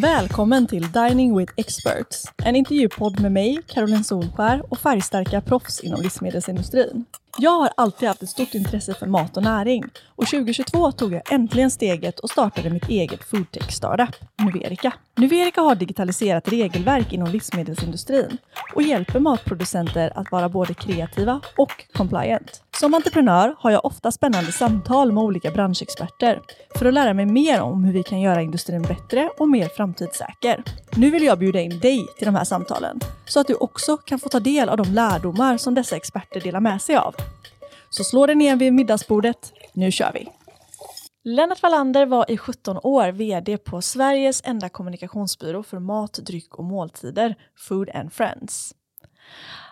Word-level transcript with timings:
Välkommen 0.00 0.66
till 0.66 0.92
Dining 0.92 1.36
with 1.36 1.52
Experts, 1.56 2.24
en 2.44 2.56
intervjupodd 2.56 3.20
med 3.20 3.32
mig, 3.32 3.58
Caroline 3.66 4.04
Solskär 4.04 4.62
och 4.72 4.78
färgstarka 4.78 5.40
proffs 5.40 5.80
inom 5.80 6.02
livsmedelsindustrin. 6.02 7.04
Jag 7.38 7.50
har 7.50 7.70
alltid 7.76 8.08
haft 8.08 8.22
ett 8.22 8.28
stort 8.28 8.54
intresse 8.54 8.94
för 8.94 9.06
mat 9.06 9.36
och 9.36 9.42
näring 9.42 9.84
och 10.06 10.26
2022 10.26 10.92
tog 10.92 11.12
jag 11.12 11.32
äntligen 11.32 11.70
steget 11.70 12.20
och 12.20 12.30
startade 12.30 12.70
mitt 12.70 12.88
eget 12.88 13.24
foodtech-startup, 13.24 14.14
Nuverica. 14.38 14.92
Nuverica 15.16 15.60
har 15.60 15.74
digitaliserat 15.74 16.48
regelverk 16.48 17.12
inom 17.12 17.28
livsmedelsindustrin 17.28 18.38
och 18.74 18.82
hjälper 18.82 19.20
matproducenter 19.20 20.12
att 20.18 20.32
vara 20.32 20.48
både 20.48 20.74
kreativa 20.74 21.40
och 21.56 21.84
compliant. 21.92 22.62
Som 22.80 22.94
entreprenör 22.94 23.54
har 23.58 23.70
jag 23.70 23.84
ofta 23.84 24.12
spännande 24.12 24.52
samtal 24.52 25.12
med 25.12 25.22
olika 25.22 25.50
branschexperter 25.50 26.40
för 26.74 26.86
att 26.86 26.94
lära 26.94 27.14
mig 27.14 27.26
mer 27.26 27.60
om 27.60 27.84
hur 27.84 27.92
vi 27.92 28.02
kan 28.02 28.20
göra 28.20 28.42
industrin 28.42 28.82
bättre 28.82 29.30
och 29.38 29.48
mer 29.48 29.68
framtidssäker. 29.68 30.62
Nu 30.96 31.10
vill 31.10 31.22
jag 31.22 31.38
bjuda 31.38 31.60
in 31.60 31.80
dig 31.80 32.06
till 32.18 32.26
de 32.26 32.34
här 32.34 32.44
samtalen 32.44 33.00
så 33.26 33.40
att 33.40 33.46
du 33.46 33.54
också 33.54 33.96
kan 33.96 34.18
få 34.18 34.28
ta 34.28 34.40
del 34.40 34.68
av 34.68 34.76
de 34.76 34.88
lärdomar 34.88 35.56
som 35.56 35.74
dessa 35.74 35.96
experter 35.96 36.40
delar 36.40 36.60
med 36.60 36.82
sig 36.82 36.96
av. 36.96 37.14
Så 37.90 38.04
slå 38.04 38.26
dig 38.26 38.36
ner 38.36 38.56
vid 38.56 38.72
middagsbordet. 38.72 39.52
Nu 39.72 39.90
kör 39.90 40.12
vi! 40.12 40.28
Lennart 41.24 41.62
Wallander 41.62 42.06
var 42.06 42.30
i 42.30 42.38
17 42.38 42.78
år 42.82 43.12
VD 43.12 43.58
på 43.58 43.82
Sveriges 43.82 44.42
enda 44.44 44.68
kommunikationsbyrå 44.68 45.62
för 45.62 45.78
mat, 45.78 46.12
dryck 46.12 46.54
och 46.54 46.64
måltider, 46.64 47.34
Food 47.56 47.90
and 47.94 48.12
Friends. 48.12 48.74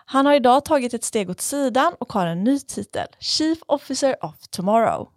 Han 0.05 0.25
har 0.25 0.33
idag 0.33 0.65
tagit 0.65 0.93
ett 0.93 1.03
steg 1.03 1.29
åt 1.29 1.41
sidan 1.41 1.93
och 1.99 2.13
har 2.13 2.25
en 2.25 2.43
ny 2.43 2.59
titel, 2.59 3.07
Chief 3.19 3.59
Officer 3.65 4.25
of 4.25 4.47
Tomorrow. 4.49 5.09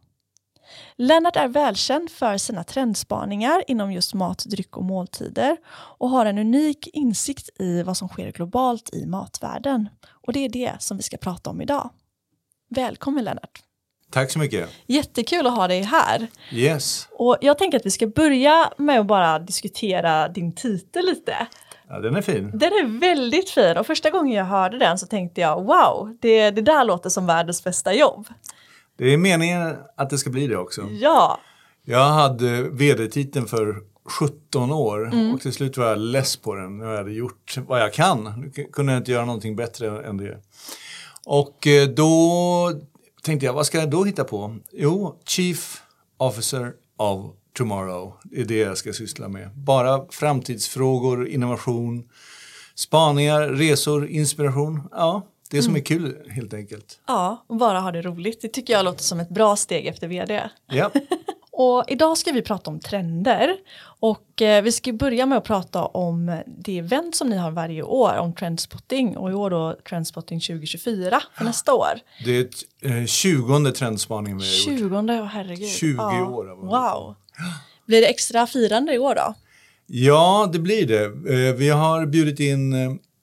Lennart 0.97 1.37
är 1.37 1.49
välkänd 1.49 2.11
för 2.11 2.37
sina 2.37 2.65
trendspaningar 2.65 3.65
inom 3.67 3.93
just 3.93 4.15
mat, 4.15 4.45
dryck 4.47 4.77
och 4.77 4.85
måltider 4.85 5.57
och 5.99 6.11
har 6.11 6.27
en 6.27 6.39
unik 6.39 6.89
insikt 6.93 7.61
i 7.61 7.83
vad 7.83 7.97
som 7.97 8.09
sker 8.09 8.33
globalt 8.33 8.91
i 8.95 9.07
matvärlden. 9.07 9.89
Och 10.27 10.33
det 10.33 10.45
är 10.45 10.49
det 10.49 10.73
som 10.79 10.97
vi 10.97 11.03
ska 11.03 11.17
prata 11.17 11.51
om 11.51 11.61
idag. 11.61 11.91
Välkommen 12.75 13.25
Lennart! 13.25 13.63
Tack 14.11 14.31
så 14.31 14.39
mycket! 14.39 14.69
Jättekul 14.87 15.47
att 15.47 15.57
ha 15.57 15.69
dig 15.69 15.83
här! 15.83 16.27
Yes! 16.53 17.09
Och 17.11 17.39
jag 17.41 17.59
tänker 17.59 17.79
att 17.79 17.87
vi 17.87 17.91
ska 17.91 18.07
börja 18.07 18.73
med 18.77 19.01
att 19.01 19.07
bara 19.07 19.39
diskutera 19.39 20.29
din 20.29 20.55
titel 20.55 21.05
lite. 21.05 21.47
Ja, 21.89 22.01
den 22.01 22.17
är 22.17 22.23
fin. 22.23 22.51
Den 22.55 22.73
är 22.73 23.01
väldigt 23.01 23.51
fin 23.51 23.77
och 23.77 23.87
första 23.87 24.11
gången 24.11 24.33
jag 24.33 24.45
hörde 24.45 24.79
den 24.79 24.99
så 24.99 25.07
tänkte 25.07 25.41
jag 25.41 25.63
wow, 25.65 26.17
det, 26.21 26.51
det 26.51 26.63
där 26.63 26.85
låter 26.85 27.11
som 27.11 27.27
världens 27.27 27.65
bästa 27.65 27.95
jobb. 27.95 28.27
Det 28.99 29.13
är 29.13 29.17
meningen 29.17 29.77
att 29.97 30.11
det 30.11 30.19
ska 30.19 30.31
bli 30.31 30.47
det 30.47 30.57
också. 30.57 30.83
Ja. 30.91 31.41
Jag 31.85 32.09
hade 32.09 32.63
vd-titeln 32.63 33.47
för 33.47 33.77
17 34.05 34.73
år 34.73 35.07
mm. 35.07 35.35
och 35.35 35.41
till 35.41 35.53
slut 35.53 35.77
var 35.77 35.87
jag 35.87 35.99
less 35.99 36.37
på 36.37 36.55
den. 36.55 36.81
Jag 36.81 36.97
hade 36.97 37.13
gjort 37.13 37.59
vad 37.67 37.81
jag 37.81 37.93
kan. 37.93 38.25
Nu 38.37 38.65
kunde 38.73 38.93
jag 38.93 39.01
inte 39.01 39.13
göra 39.13 39.25
någonting 39.25 39.57
bättre 39.57 40.07
än 40.07 40.17
det. 40.17 40.39
Och 41.27 41.67
eh, 41.67 41.89
då 41.89 42.81
tänkte 43.23 43.47
jag, 43.47 43.53
vad 43.53 43.67
ska 43.67 43.79
jag 43.79 43.91
då 43.91 44.05
hitta 44.05 44.25
på? 44.25 44.57
Jo, 44.73 45.21
Chief 45.25 45.83
Officer 46.17 46.73
of 46.97 47.31
Tomorrow. 47.53 48.13
Det 48.25 48.41
är 48.41 48.45
det 48.45 48.57
jag 48.57 48.79
ska 48.79 48.93
syssla 48.93 49.29
med. 49.29 49.51
Bara 49.55 50.07
framtidsfrågor, 50.11 51.29
innovation, 51.29 52.09
spaningar, 52.75 53.49
resor, 53.49 54.07
inspiration. 54.07 54.89
Ja, 54.91 55.23
det 55.51 55.63
som 55.63 55.71
mm. 55.71 55.81
är 55.81 55.85
kul 55.85 56.17
helt 56.31 56.55
enkelt. 56.55 57.01
Ja, 57.07 57.45
och 57.47 57.57
bara 57.57 57.81
ha 57.81 57.93
det 57.93 58.03
roligt. 58.03 58.41
Det 58.43 58.49
tycker 58.49 58.73
jag 58.73 58.85
låter 58.85 59.03
som 59.03 59.21
ett 59.21 59.29
bra 59.29 59.57
steg 59.57 59.87
efter 59.87 60.09
vd. 60.09 60.51
Ja. 60.67 60.91
och 61.53 61.85
idag 61.89 62.19
ska 62.19 62.33
vi 62.33 62.43
prata 62.43 62.71
om 62.71 62.81
trender 62.81 63.57
och 64.01 64.43
eh, 64.43 64.63
vi 64.63 64.73
ska 64.73 64.93
börja 64.93 65.27
med 65.27 65.39
att 65.39 65.45
prata 65.45 65.85
om 65.85 66.41
det 66.47 66.79
event 66.79 67.15
som 67.15 67.29
ni 67.29 67.37
har 67.37 67.51
varje 67.51 67.83
år 67.83 68.17
om 68.17 68.33
Trendspotting 68.33 69.17
och 69.17 69.31
i 69.31 69.35
år 69.35 69.51
då 69.51 69.77
Trendspotting 69.89 70.41
2024 70.41 71.23
för 71.37 71.45
nästa 71.45 71.75
år. 71.75 72.01
Det 72.25 72.37
är 72.37 72.41
ett, 72.41 72.55
eh, 72.83 73.07
20 73.07 73.73
trendspaningen 73.73 74.39
vi 74.39 74.45
har 74.45 74.73
gjort. 74.73 74.81
20, 74.81 74.97
oh, 74.97 75.25
herregud. 75.25 75.69
20 75.69 75.97
ja. 75.97 76.27
år 76.27 76.45
Wow. 76.45 77.15
Blir 77.87 78.01
det 78.01 78.07
extra 78.07 78.47
firande 78.47 78.95
i 78.95 78.99
år 78.99 79.15
då? 79.15 79.35
Ja, 79.87 80.51
det 80.53 80.59
blir 80.59 80.87
det. 80.87 81.05
Eh, 81.05 81.55
vi 81.55 81.69
har 81.69 82.07
bjudit 82.07 82.41
in 82.41 82.73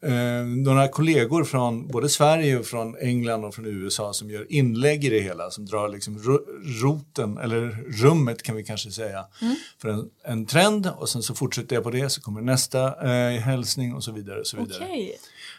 eh, 0.04 0.46
några 0.46 0.88
kollegor 0.88 1.44
från 1.44 1.88
både 1.88 2.10
Sverige 2.10 2.60
och 2.60 2.66
från 2.66 2.98
England 2.98 3.46
och 3.46 3.56
från 3.56 3.66
USA 3.66 4.14
som 4.14 4.30
gör 4.30 4.52
inlägg 4.52 5.06
i 5.06 5.10
det 5.10 5.20
hela, 5.20 5.50
som 5.50 5.66
drar 5.66 5.90
liksom 5.90 6.40
roten, 6.82 7.38
eller 7.38 7.62
rummet 8.04 8.44
kan 8.44 8.56
vi 8.56 8.64
kanske 8.64 8.92
säga, 8.92 9.26
mm. 9.42 9.56
för 9.82 9.90
en, 9.90 10.10
en, 10.24 10.46
trend 10.46 10.90
och 10.98 11.10
sen 11.10 11.24
så 11.24 11.36
fortsätter 11.36 11.76
jag 11.76 11.84
på 11.84 11.92
det 11.92 12.10
så 12.10 12.22
kommer 12.22 12.42
nästa 12.42 13.12
eh, 13.12 13.40
hälsning 13.40 13.96
och 13.96 14.04
så 14.04 14.12
vidare. 14.12 14.40
Och 14.40 14.48
så 14.48 14.58
vidare. 14.58 14.84
Okay. 14.84 15.12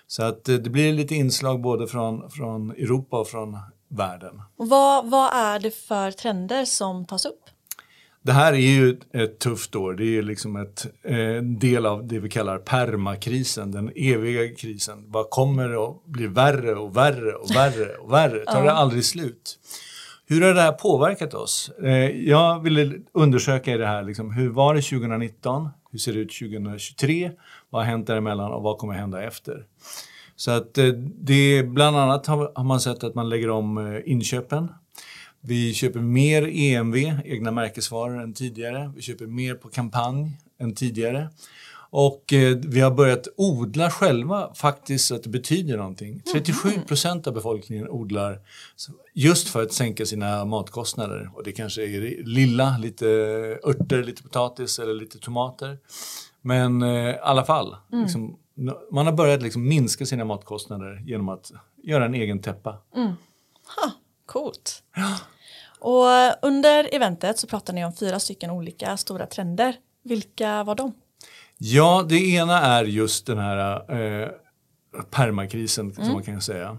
så 0.06 0.22
att 0.22 0.48
eh, 0.48 0.54
det 0.54 0.70
blir 0.70 0.92
lite 0.92 1.14
inslag 1.14 1.60
både 1.60 1.86
från, 1.86 2.30
från 2.30 2.70
Europa 2.70 3.20
och 3.20 3.28
från 3.28 3.58
världen. 3.88 4.42
Och 4.56 4.68
vad, 4.68 5.10
vad 5.10 5.34
är 5.34 5.58
det 5.58 5.70
för 5.70 6.10
trender 6.10 6.64
som 6.64 7.06
tas 7.06 7.26
upp? 7.26 7.50
Det 8.22 8.32
här 8.32 8.52
är 8.52 8.56
ju 8.56 8.98
ett 9.12 9.38
tufft 9.38 9.76
år. 9.76 9.94
Det 9.94 10.18
är 10.18 10.22
liksom 10.22 10.56
ett, 10.56 10.86
en 11.02 11.36
eh, 11.36 11.42
del 11.42 11.86
av 11.86 12.06
det 12.06 12.18
vi 12.18 12.28
kallar 12.28 12.58
permakrisen, 12.58 13.72
den 13.72 13.92
eviga 13.96 14.54
krisen. 14.54 15.04
Vad 15.06 15.30
kommer 15.30 15.84
att 15.90 16.04
bli 16.04 16.26
värre 16.26 16.74
och 16.74 16.96
värre 16.96 17.32
och 17.32 17.50
värre 17.50 17.96
och 17.96 18.12
värre? 18.12 18.44
Tar 18.46 18.64
det 18.64 18.72
aldrig 18.72 19.04
slut? 19.04 19.58
Hur 20.26 20.40
har 20.40 20.54
det 20.54 20.60
här 20.60 20.72
påverkat 20.72 21.34
oss? 21.34 21.70
Eh, 21.82 22.10
jag 22.28 22.62
ville 22.62 22.92
undersöka 23.12 23.74
i 23.74 23.76
det 23.76 23.86
här, 23.86 24.02
liksom, 24.02 24.30
hur 24.30 24.48
var 24.48 24.74
det 24.74 24.82
2019? 24.82 25.68
Hur 25.92 25.98
ser 25.98 26.12
det 26.12 26.18
ut 26.18 26.38
2023? 26.38 27.30
Vad 27.70 27.82
har 27.82 27.90
hänt 27.90 28.06
däremellan 28.06 28.52
och 28.52 28.62
vad 28.62 28.78
kommer 28.78 28.94
hända 28.94 29.22
efter? 29.22 29.64
Så 30.36 30.50
att 30.50 30.78
eh, 30.78 30.86
det 31.20 31.62
bland 31.62 31.96
annat 31.96 32.26
har 32.26 32.64
man 32.64 32.80
sett 32.80 33.04
att 33.04 33.14
man 33.14 33.28
lägger 33.28 33.50
om 33.50 34.02
inköpen. 34.04 34.68
Vi 35.40 35.74
köper 35.74 36.00
mer 36.00 36.48
EMV, 36.48 36.96
egna 37.24 37.50
märkesvaror, 37.50 38.22
än 38.22 38.34
tidigare. 38.34 38.92
Vi 38.96 39.02
köper 39.02 39.26
mer 39.26 39.54
på 39.54 39.68
kampanj 39.68 40.32
än 40.58 40.74
tidigare. 40.74 41.28
Och 41.92 42.32
eh, 42.32 42.56
vi 42.56 42.80
har 42.80 42.90
börjat 42.90 43.28
odla 43.36 43.90
själva 43.90 44.54
faktiskt 44.54 45.06
så 45.06 45.14
att 45.14 45.22
det 45.22 45.28
betyder 45.28 45.76
någonting. 45.76 46.22
37 46.32 46.68
mhm. 46.68 46.86
procent 46.86 47.26
av 47.26 47.34
befolkningen 47.34 47.88
odlar 47.88 48.38
just 49.14 49.48
för 49.48 49.62
att 49.62 49.72
sänka 49.72 50.06
sina 50.06 50.44
matkostnader. 50.44 51.30
Och 51.34 51.44
det 51.44 51.52
kanske 51.52 51.82
är 51.82 52.24
lilla, 52.24 52.78
lite 52.78 53.06
örter, 53.64 54.02
lite 54.02 54.22
potatis 54.22 54.78
eller 54.78 54.94
lite 54.94 55.18
tomater. 55.18 55.78
Men 56.42 56.82
eh, 56.82 57.10
i 57.10 57.18
alla 57.22 57.44
fall, 57.44 57.76
mm. 57.92 58.04
liksom, 58.04 58.36
man 58.90 59.06
har 59.06 59.12
börjat 59.12 59.42
liksom 59.42 59.68
minska 59.68 60.06
sina 60.06 60.24
matkostnader 60.24 61.02
genom 61.06 61.28
att 61.28 61.52
göra 61.82 62.04
en 62.04 62.14
egen 62.14 62.38
täppa. 62.38 62.78
Mm. 62.96 63.12
Ha, 63.76 63.90
coolt. 64.32 64.82
Ja. 64.96 65.16
Och 65.78 66.48
under 66.48 66.94
eventet 66.94 67.38
så 67.38 67.46
pratade 67.46 67.76
ni 67.76 67.84
om 67.84 67.92
fyra 67.92 68.20
stycken 68.20 68.50
olika 68.50 68.96
stora 68.96 69.26
trender. 69.26 69.74
Vilka 70.04 70.64
var 70.64 70.74
de? 70.74 70.92
Ja, 71.58 72.06
det 72.08 72.16
ena 72.16 72.60
är 72.60 72.84
just 72.84 73.26
den 73.26 73.38
här 73.38 73.74
eh, 74.22 74.28
permakrisen 75.10 75.90
mm. 75.90 76.04
som 76.04 76.14
man 76.14 76.22
kan 76.22 76.42
säga. 76.42 76.78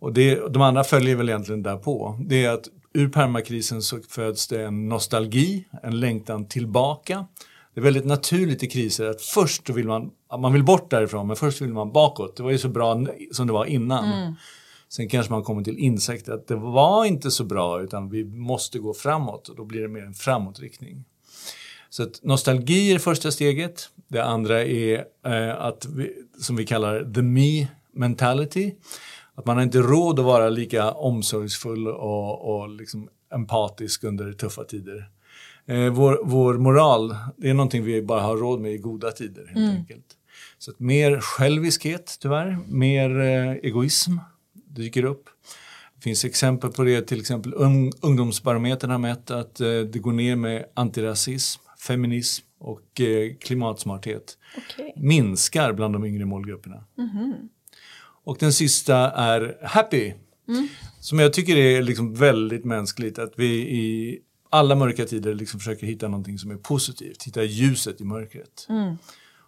Och 0.00 0.12
det, 0.12 0.52
de 0.52 0.62
andra 0.62 0.84
följer 0.84 1.16
väl 1.16 1.28
egentligen 1.28 1.62
därpå. 1.62 2.18
Det 2.20 2.44
är 2.44 2.50
att 2.50 2.68
ur 2.94 3.08
permakrisen 3.08 3.82
så 3.82 3.98
föds 4.08 4.48
det 4.48 4.64
en 4.64 4.88
nostalgi, 4.88 5.68
en 5.82 6.00
längtan 6.00 6.48
tillbaka. 6.48 7.26
Det 7.74 7.80
är 7.80 7.84
väldigt 7.84 8.06
naturligt 8.06 8.62
i 8.62 8.66
kriser 8.66 9.06
att 9.06 9.22
först 9.22 9.70
vill 9.70 9.86
man, 9.86 10.10
man 10.38 10.52
vill 10.52 10.64
bort 10.64 10.90
därifrån 10.90 11.26
men 11.26 11.36
först 11.36 11.60
vill 11.60 11.72
man 11.72 11.92
bakåt. 11.92 12.36
Det 12.36 12.42
var 12.42 12.50
ju 12.50 12.58
så 12.58 12.68
bra 12.68 13.06
som 13.32 13.46
det 13.46 13.52
var 13.52 13.64
innan. 13.64 14.12
Mm. 14.12 14.34
Sen 14.88 15.08
kanske 15.08 15.32
man 15.32 15.42
kommer 15.42 15.62
till 15.62 15.78
insikt 15.78 16.28
att 16.28 16.46
det 16.46 16.56
var 16.56 17.04
inte 17.04 17.30
så 17.30 17.44
bra 17.44 17.82
utan 17.82 18.10
vi 18.10 18.24
måste 18.24 18.78
gå 18.78 18.94
framåt 18.94 19.48
och 19.48 19.56
då 19.56 19.64
blir 19.64 19.82
det 19.82 19.88
mer 19.88 20.02
en 20.02 20.14
framåtriktning. 20.14 21.04
Så 21.90 22.02
att 22.02 22.20
nostalgi 22.22 22.92
är 22.92 22.98
första 22.98 23.30
steget. 23.30 23.88
Det 24.08 24.24
andra 24.24 24.64
är 24.64 25.04
eh, 25.26 25.60
att 25.60 25.86
vi, 25.86 26.12
som 26.40 26.56
vi 26.56 26.66
kallar 26.66 27.12
the 27.14 27.22
me 27.22 27.66
mentality. 27.92 28.74
Att 29.34 29.46
man 29.46 29.56
har 29.56 29.62
inte 29.62 29.78
råd 29.78 30.18
att 30.18 30.24
vara 30.24 30.48
lika 30.48 30.92
omsorgsfull 30.92 31.88
och, 31.88 32.60
och 32.60 32.68
liksom 32.68 33.08
empatisk 33.34 34.04
under 34.04 34.32
tuffa 34.32 34.64
tider. 34.64 35.10
Eh, 35.66 35.90
vår, 35.90 36.20
vår 36.24 36.54
moral, 36.54 37.16
det 37.36 37.50
är 37.50 37.54
någonting 37.54 37.84
vi 37.84 38.02
bara 38.02 38.20
har 38.20 38.36
råd 38.36 38.60
med 38.60 38.72
i 38.72 38.78
goda 38.78 39.10
tider 39.10 39.46
helt 39.46 39.56
mm. 39.56 39.76
enkelt. 39.76 40.06
Så 40.58 40.70
att 40.70 40.80
mer 40.80 41.20
själviskhet 41.20 42.18
tyvärr, 42.20 42.58
mer 42.66 43.20
eh, 43.20 43.52
egoism 43.52 44.12
dyker 44.70 45.04
upp. 45.04 45.24
Det 45.96 46.02
finns 46.02 46.24
exempel 46.24 46.70
på 46.70 46.84
det, 46.84 47.02
till 47.02 47.20
exempel 47.20 47.54
Ungdomsbarometern 48.00 48.90
har 48.90 48.98
mätt 48.98 49.30
att 49.30 49.60
eh, 49.60 49.66
det 49.66 49.98
går 49.98 50.12
ner 50.12 50.36
med 50.36 50.64
antirasism, 50.74 51.62
feminism 51.86 52.44
och 52.58 53.00
eh, 53.00 53.34
klimatsmarthet. 53.40 54.38
Okay. 54.56 54.92
Minskar 54.96 55.72
bland 55.72 55.94
de 55.94 56.04
yngre 56.04 56.24
målgrupperna. 56.24 56.84
Mm 56.98 57.10
-hmm. 57.10 57.48
Och 58.24 58.36
den 58.40 58.52
sista 58.52 58.96
är 59.10 59.58
happy. 59.62 60.12
Mm. 60.48 60.68
Som 61.00 61.18
jag 61.18 61.32
tycker 61.32 61.56
är 61.56 61.82
liksom 61.82 62.14
väldigt 62.14 62.64
mänskligt 62.64 63.18
att 63.18 63.32
vi 63.36 63.46
i 63.54 64.18
alla 64.50 64.74
mörka 64.74 65.04
tider 65.04 65.34
liksom 65.34 65.60
försöker 65.60 65.86
hitta 65.86 66.08
någonting 66.08 66.38
som 66.38 66.50
är 66.50 66.56
positivt, 66.56 67.22
hitta 67.22 67.42
ljuset 67.42 68.00
i 68.00 68.04
mörkret. 68.04 68.66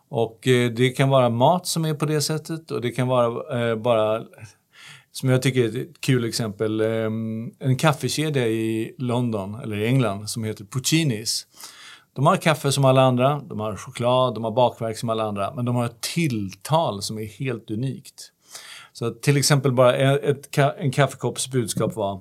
Och 0.08 0.48
eh, 0.48 0.70
det 0.70 0.90
kan 0.90 1.08
vara 1.08 1.30
mat 1.30 1.66
som 1.66 1.84
är 1.84 1.94
på 1.94 2.06
det 2.06 2.20
sättet 2.20 2.70
och 2.70 2.80
det 2.80 2.90
kan 2.90 3.08
vara 3.08 3.70
eh, 3.70 3.76
bara 3.76 4.24
som 5.12 5.28
jag 5.28 5.42
tycker 5.42 5.64
är 5.64 5.82
ett 5.82 6.00
kul 6.00 6.24
exempel, 6.24 6.80
ehm, 6.80 7.50
en 7.58 7.76
kaffekedja 7.76 8.48
i 8.48 8.94
London, 8.98 9.54
eller 9.54 9.76
i 9.76 9.86
England, 9.86 10.30
som 10.30 10.44
heter 10.44 10.64
Puccinis. 10.64 11.46
De 12.12 12.26
har 12.26 12.36
kaffe 12.36 12.72
som 12.72 12.84
alla 12.84 13.02
andra, 13.02 13.40
de 13.40 13.60
har 13.60 13.76
choklad, 13.76 14.34
de 14.34 14.44
har 14.44 14.50
bakverk 14.50 14.98
som 14.98 15.08
alla 15.08 15.24
andra, 15.24 15.54
men 15.54 15.64
de 15.64 15.76
har 15.76 15.86
ett 15.86 16.00
tilltal 16.00 17.02
som 17.02 17.18
är 17.18 17.26
helt 17.26 17.70
unikt. 17.70 18.32
Så 18.92 19.10
till 19.10 19.36
exempel 19.36 19.72
bara 19.72 19.96
ett, 19.96 20.58
en 20.78 20.90
kaffekopps 20.92 21.50
budskap 21.50 21.96
var 21.96 22.20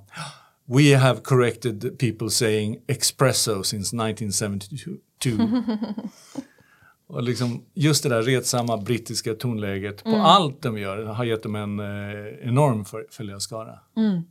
We 0.65 0.97
have 0.97 1.19
corrected 1.23 1.99
people 1.99 2.29
saying 2.29 2.77
espresso 2.87 3.63
since 3.63 3.95
1972. 3.95 4.91
Och 7.09 7.23
liksom 7.23 7.63
just 7.73 8.03
det 8.03 8.09
där 8.09 8.21
retsamma 8.21 8.77
brittiska 8.77 9.33
tonläget 9.33 10.03
på 10.03 10.09
mm. 10.09 10.21
allt 10.21 10.61
de 10.61 10.77
gör 10.77 11.03
har 11.03 11.23
gett 11.23 11.43
dem 11.43 11.55
en 11.55 11.79
eh, 11.79 12.47
enorm 12.47 12.85
följarskara. 13.11 13.79
Mm. 13.97 14.21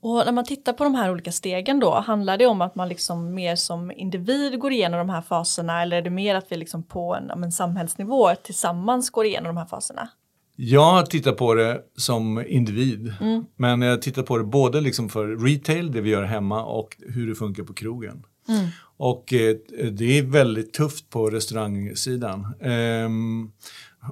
Och 0.00 0.22
när 0.24 0.32
man 0.32 0.44
tittar 0.44 0.72
på 0.72 0.84
de 0.84 0.94
här 0.94 1.10
olika 1.10 1.32
stegen 1.32 1.80
då, 1.80 1.94
handlar 1.94 2.38
det 2.38 2.46
om 2.46 2.60
att 2.60 2.74
man 2.74 2.88
liksom 2.88 3.34
mer 3.34 3.56
som 3.56 3.92
individ 3.96 4.58
går 4.58 4.72
igenom 4.72 4.98
de 4.98 5.10
här 5.10 5.22
faserna 5.22 5.82
eller 5.82 5.96
är 5.96 6.02
det 6.02 6.10
mer 6.10 6.34
att 6.34 6.52
vi 6.52 6.56
liksom 6.56 6.82
på 6.82 7.14
en, 7.14 7.44
en 7.44 7.52
samhällsnivå 7.52 8.34
tillsammans 8.34 9.10
går 9.10 9.26
igenom 9.26 9.54
de 9.54 9.56
här 9.56 9.66
faserna? 9.66 10.08
Jag 10.56 11.10
tittar 11.10 11.32
på 11.32 11.54
det 11.54 11.80
som 11.96 12.44
individ, 12.46 13.14
mm. 13.20 13.44
men 13.56 13.82
jag 13.82 14.02
tittar 14.02 14.22
på 14.22 14.38
det 14.38 14.44
både 14.44 14.80
liksom 14.80 15.08
för 15.08 15.26
retail, 15.26 15.92
det 15.92 16.00
vi 16.00 16.10
gör 16.10 16.24
hemma, 16.24 16.64
och 16.64 16.96
hur 16.98 17.26
det 17.26 17.34
funkar 17.34 17.62
på 17.62 17.74
krogen. 17.74 18.22
Mm. 18.48 18.66
Och 18.96 19.32
eh, 19.32 19.56
det 19.92 20.18
är 20.18 20.22
väldigt 20.22 20.72
tufft 20.72 21.10
på 21.10 21.30
restaurangsidan. 21.30 22.54
Eh, 22.60 23.10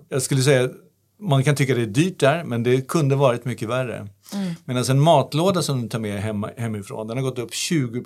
jag 0.08 0.22
skulle 0.22 0.42
säga 0.42 0.68
man 1.18 1.44
kan 1.44 1.54
tycka 1.54 1.74
det 1.74 1.82
är 1.82 1.86
dyrt 1.86 2.20
där, 2.20 2.44
men 2.44 2.62
det 2.62 2.88
kunde 2.88 3.16
varit 3.16 3.44
mycket 3.44 3.68
värre. 3.68 3.96
Mm. 4.34 4.54
Medan 4.64 4.84
en 4.90 5.00
matlåda 5.00 5.62
som 5.62 5.82
du 5.82 5.88
tar 5.88 5.98
med 5.98 6.22
hem, 6.22 6.46
hemifrån, 6.56 7.08
den 7.08 7.16
har 7.16 7.24
gått 7.24 7.38
upp 7.38 7.54
20 7.54 8.04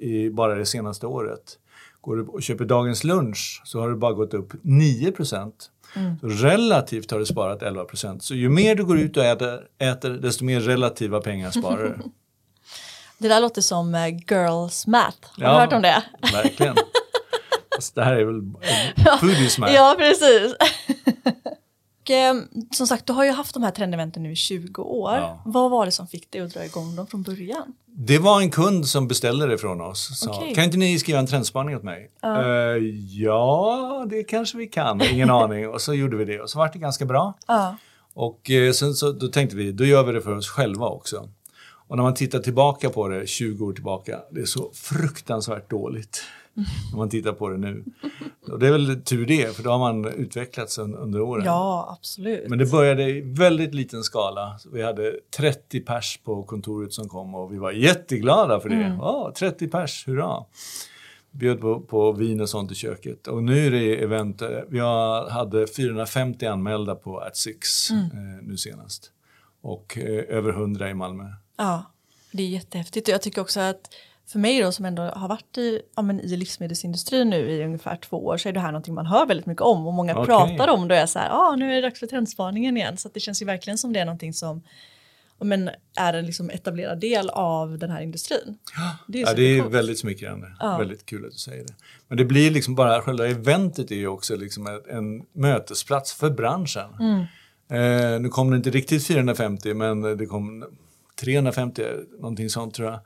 i 0.00 0.30
bara 0.30 0.54
det 0.54 0.66
senaste 0.66 1.06
året. 1.06 1.58
Går 2.00 2.16
du 2.16 2.22
och 2.22 2.42
köper 2.42 2.64
dagens 2.64 3.04
lunch 3.04 3.62
så 3.64 3.80
har 3.80 3.88
det 3.88 3.96
bara 3.96 4.12
gått 4.12 4.34
upp 4.34 4.52
9 4.62 5.12
Mm. 5.96 6.18
Så 6.20 6.26
relativt 6.28 7.10
har 7.10 7.18
du 7.18 7.26
sparat 7.26 7.62
11% 7.62 8.18
Så 8.18 8.34
ju 8.34 8.48
mer 8.48 8.74
du 8.74 8.84
går 8.84 8.98
ut 8.98 9.16
och 9.16 9.24
äter, 9.24 9.60
äter 9.78 10.10
desto 10.10 10.44
mer 10.44 10.60
relativa 10.60 11.20
pengar 11.20 11.50
sparar 11.50 11.84
du. 11.84 12.10
Det 13.18 13.28
där 13.28 13.40
låter 13.40 13.62
som 13.62 13.94
uh, 13.94 14.08
girls 14.08 14.86
math. 14.86 15.18
Har 15.22 15.44
ja, 15.44 15.52
du 15.52 15.58
hört 15.58 15.72
om 15.72 15.82
det? 15.82 16.02
Verkligen. 16.32 16.76
alltså, 17.74 17.92
det 17.94 18.04
här 18.04 18.14
är 18.14 18.24
väl 18.24 19.18
foodies 19.20 19.58
math. 19.58 19.74
Ja, 19.74 19.94
precis. 19.98 20.54
och, 22.08 22.10
eh, 22.10 22.34
som 22.70 22.86
sagt, 22.86 23.06
du 23.06 23.12
har 23.12 23.24
ju 23.24 23.30
haft 23.30 23.54
de 23.54 23.62
här 23.62 23.70
trendeventen 23.70 24.22
nu 24.22 24.32
i 24.32 24.36
20 24.36 24.82
år. 24.82 25.14
Ja. 25.14 25.42
Vad 25.44 25.70
var 25.70 25.86
det 25.86 25.92
som 25.92 26.06
fick 26.06 26.30
dig 26.30 26.40
att 26.40 26.54
dra 26.54 26.64
igång 26.64 26.96
dem 26.96 27.06
från 27.06 27.22
början? 27.22 27.74
Det 27.86 28.18
var 28.18 28.40
en 28.40 28.50
kund 28.50 28.88
som 28.88 29.08
beställde 29.08 29.46
det 29.46 29.58
från 29.58 29.80
oss. 29.80 30.20
Sa, 30.20 30.36
okay. 30.36 30.54
Kan 30.54 30.64
inte 30.64 30.76
ni 30.76 30.98
skriva 30.98 31.18
en 31.18 31.26
trendspaning 31.26 31.76
åt 31.76 31.82
mig? 31.82 32.10
Uh. 32.24 32.30
Uh, 32.30 32.84
ja, 33.10 34.06
det 34.10 34.24
kanske 34.24 34.58
vi 34.58 34.66
kan. 34.66 35.02
Ingen 35.02 35.30
aning. 35.42 35.68
Och 35.68 35.80
så 35.80 35.94
gjorde 35.94 36.16
vi 36.16 36.24
det 36.24 36.40
och 36.40 36.50
så 36.50 36.58
var 36.58 36.70
det 36.72 36.78
ganska 36.78 37.04
bra. 37.04 37.34
Uh. 37.50 37.72
Och 38.14 38.50
eh, 38.50 38.72
sen 38.72 38.94
så 38.94 39.12
då 39.12 39.28
tänkte 39.28 39.56
vi, 39.56 39.72
då 39.72 39.84
gör 39.84 40.02
vi 40.02 40.12
det 40.12 40.20
för 40.20 40.36
oss 40.36 40.48
själva 40.48 40.86
också. 40.86 41.28
Och 41.88 41.96
när 41.96 42.02
man 42.02 42.14
tittar 42.14 42.38
tillbaka 42.38 42.90
på 42.90 43.08
det 43.08 43.26
20 43.26 43.66
år 43.66 43.72
tillbaka, 43.72 44.20
det 44.30 44.40
är 44.40 44.44
så 44.44 44.70
fruktansvärt 44.74 45.70
dåligt. 45.70 46.22
När 46.92 46.98
man 46.98 47.10
tittar 47.10 47.32
på 47.32 47.48
det 47.48 47.56
nu. 47.58 47.84
Och 48.50 48.58
det 48.58 48.66
är 48.66 48.72
väl 48.72 49.02
tur 49.02 49.26
det, 49.26 49.56
för 49.56 49.62
då 49.62 49.70
har 49.70 49.78
man 49.78 50.04
utvecklats 50.04 50.78
under 50.78 51.20
åren. 51.20 51.44
Ja, 51.44 51.96
absolut. 51.98 52.48
Men 52.48 52.58
det 52.58 52.66
började 52.66 53.10
i 53.10 53.20
väldigt 53.20 53.74
liten 53.74 54.02
skala. 54.02 54.58
Vi 54.72 54.82
hade 54.82 55.14
30 55.36 55.80
pers 55.80 56.20
på 56.24 56.42
kontoret 56.42 56.92
som 56.92 57.08
kom 57.08 57.34
och 57.34 57.52
vi 57.52 57.58
var 57.58 57.72
jätteglada 57.72 58.60
för 58.60 58.68
det. 58.68 58.74
Mm. 58.74 59.00
Oh, 59.00 59.32
30 59.32 59.68
pers, 59.68 60.06
hurra! 60.06 60.44
bjöd 61.30 61.60
på, 61.60 61.80
på 61.80 62.12
vin 62.12 62.40
och 62.40 62.48
sånt 62.48 62.72
i 62.72 62.74
köket. 62.74 63.26
Och 63.26 63.42
nu 63.42 63.66
är 63.66 63.70
det 63.70 64.02
event, 64.02 64.42
vi 64.68 64.78
hade 65.30 65.66
450 65.66 66.46
anmälda 66.46 66.94
på 66.94 67.18
At 67.18 67.36
Six 67.36 67.90
mm. 67.90 68.04
eh, 68.04 68.42
nu 68.42 68.56
senast. 68.56 69.12
Och 69.60 69.98
eh, 69.98 70.36
över 70.36 70.50
100 70.50 70.90
i 70.90 70.94
Malmö. 70.94 71.24
Ja, 71.58 71.84
det 72.32 72.42
är 72.42 72.48
jättehäftigt. 72.48 73.08
Och 73.08 73.14
jag 73.14 73.22
tycker 73.22 73.40
också 73.40 73.60
att 73.60 73.94
för 74.26 74.38
mig 74.38 74.62
då 74.62 74.72
som 74.72 74.84
ändå 74.84 75.02
har 75.02 75.28
varit 75.28 75.58
i, 75.58 75.82
ja, 75.96 76.02
men 76.02 76.20
i 76.20 76.36
livsmedelsindustrin 76.36 77.30
nu 77.30 77.50
i 77.50 77.64
ungefär 77.64 77.96
två 77.96 78.26
år 78.26 78.36
så 78.36 78.48
är 78.48 78.52
det 78.52 78.60
här 78.60 78.72
någonting 78.72 78.94
man 78.94 79.06
hör 79.06 79.26
väldigt 79.26 79.46
mycket 79.46 79.62
om 79.62 79.86
och 79.86 79.94
många 79.94 80.12
okay. 80.12 80.26
pratar 80.26 80.68
om 80.68 80.88
då 80.88 80.94
är 80.94 81.06
så 81.06 81.18
här, 81.18 81.30
ah, 81.30 81.56
nu 81.56 81.70
är 81.70 81.74
det 81.74 81.80
dags 81.80 82.00
för 82.00 82.06
trendspaningen 82.06 82.76
igen. 82.76 82.96
Så 82.96 83.08
det 83.14 83.20
känns 83.20 83.42
ju 83.42 83.46
verkligen 83.46 83.78
som 83.78 83.92
det 83.92 84.00
är 84.00 84.04
någonting 84.04 84.32
som 84.32 84.62
men, 85.40 85.70
är 85.96 86.14
en 86.14 86.26
liksom 86.26 86.50
etablerad 86.50 87.00
del 87.00 87.30
av 87.30 87.78
den 87.78 87.90
här 87.90 88.00
industrin. 88.00 88.58
Det 89.08 89.22
är, 89.22 89.26
ja, 89.26 89.34
det 89.34 89.58
är 89.58 89.62
väldigt 89.62 89.98
smickrande. 89.98 90.46
Ja. 90.60 90.78
Väldigt 90.78 91.06
kul 91.06 91.24
att 91.24 91.32
du 91.32 91.38
säger 91.38 91.64
det. 91.64 91.74
Men 92.08 92.18
det 92.18 92.24
blir 92.24 92.50
liksom 92.50 92.74
bara, 92.74 93.02
själva 93.02 93.26
eventet 93.26 93.90
är 93.90 93.96
ju 93.96 94.06
också 94.06 94.36
liksom 94.36 94.66
en, 94.66 94.96
en 94.96 95.22
mötesplats 95.32 96.12
för 96.12 96.30
branschen. 96.30 96.90
Mm. 97.00 97.24
Eh, 97.70 98.20
nu 98.20 98.28
kom 98.28 98.50
det 98.50 98.56
inte 98.56 98.70
riktigt 98.70 99.06
450 99.06 99.74
men 99.74 100.02
det 100.18 100.26
kom 100.26 100.64
350, 101.20 101.82
någonting 102.18 102.50
sånt 102.50 102.74
tror 102.74 102.90
jag. 102.90 103.00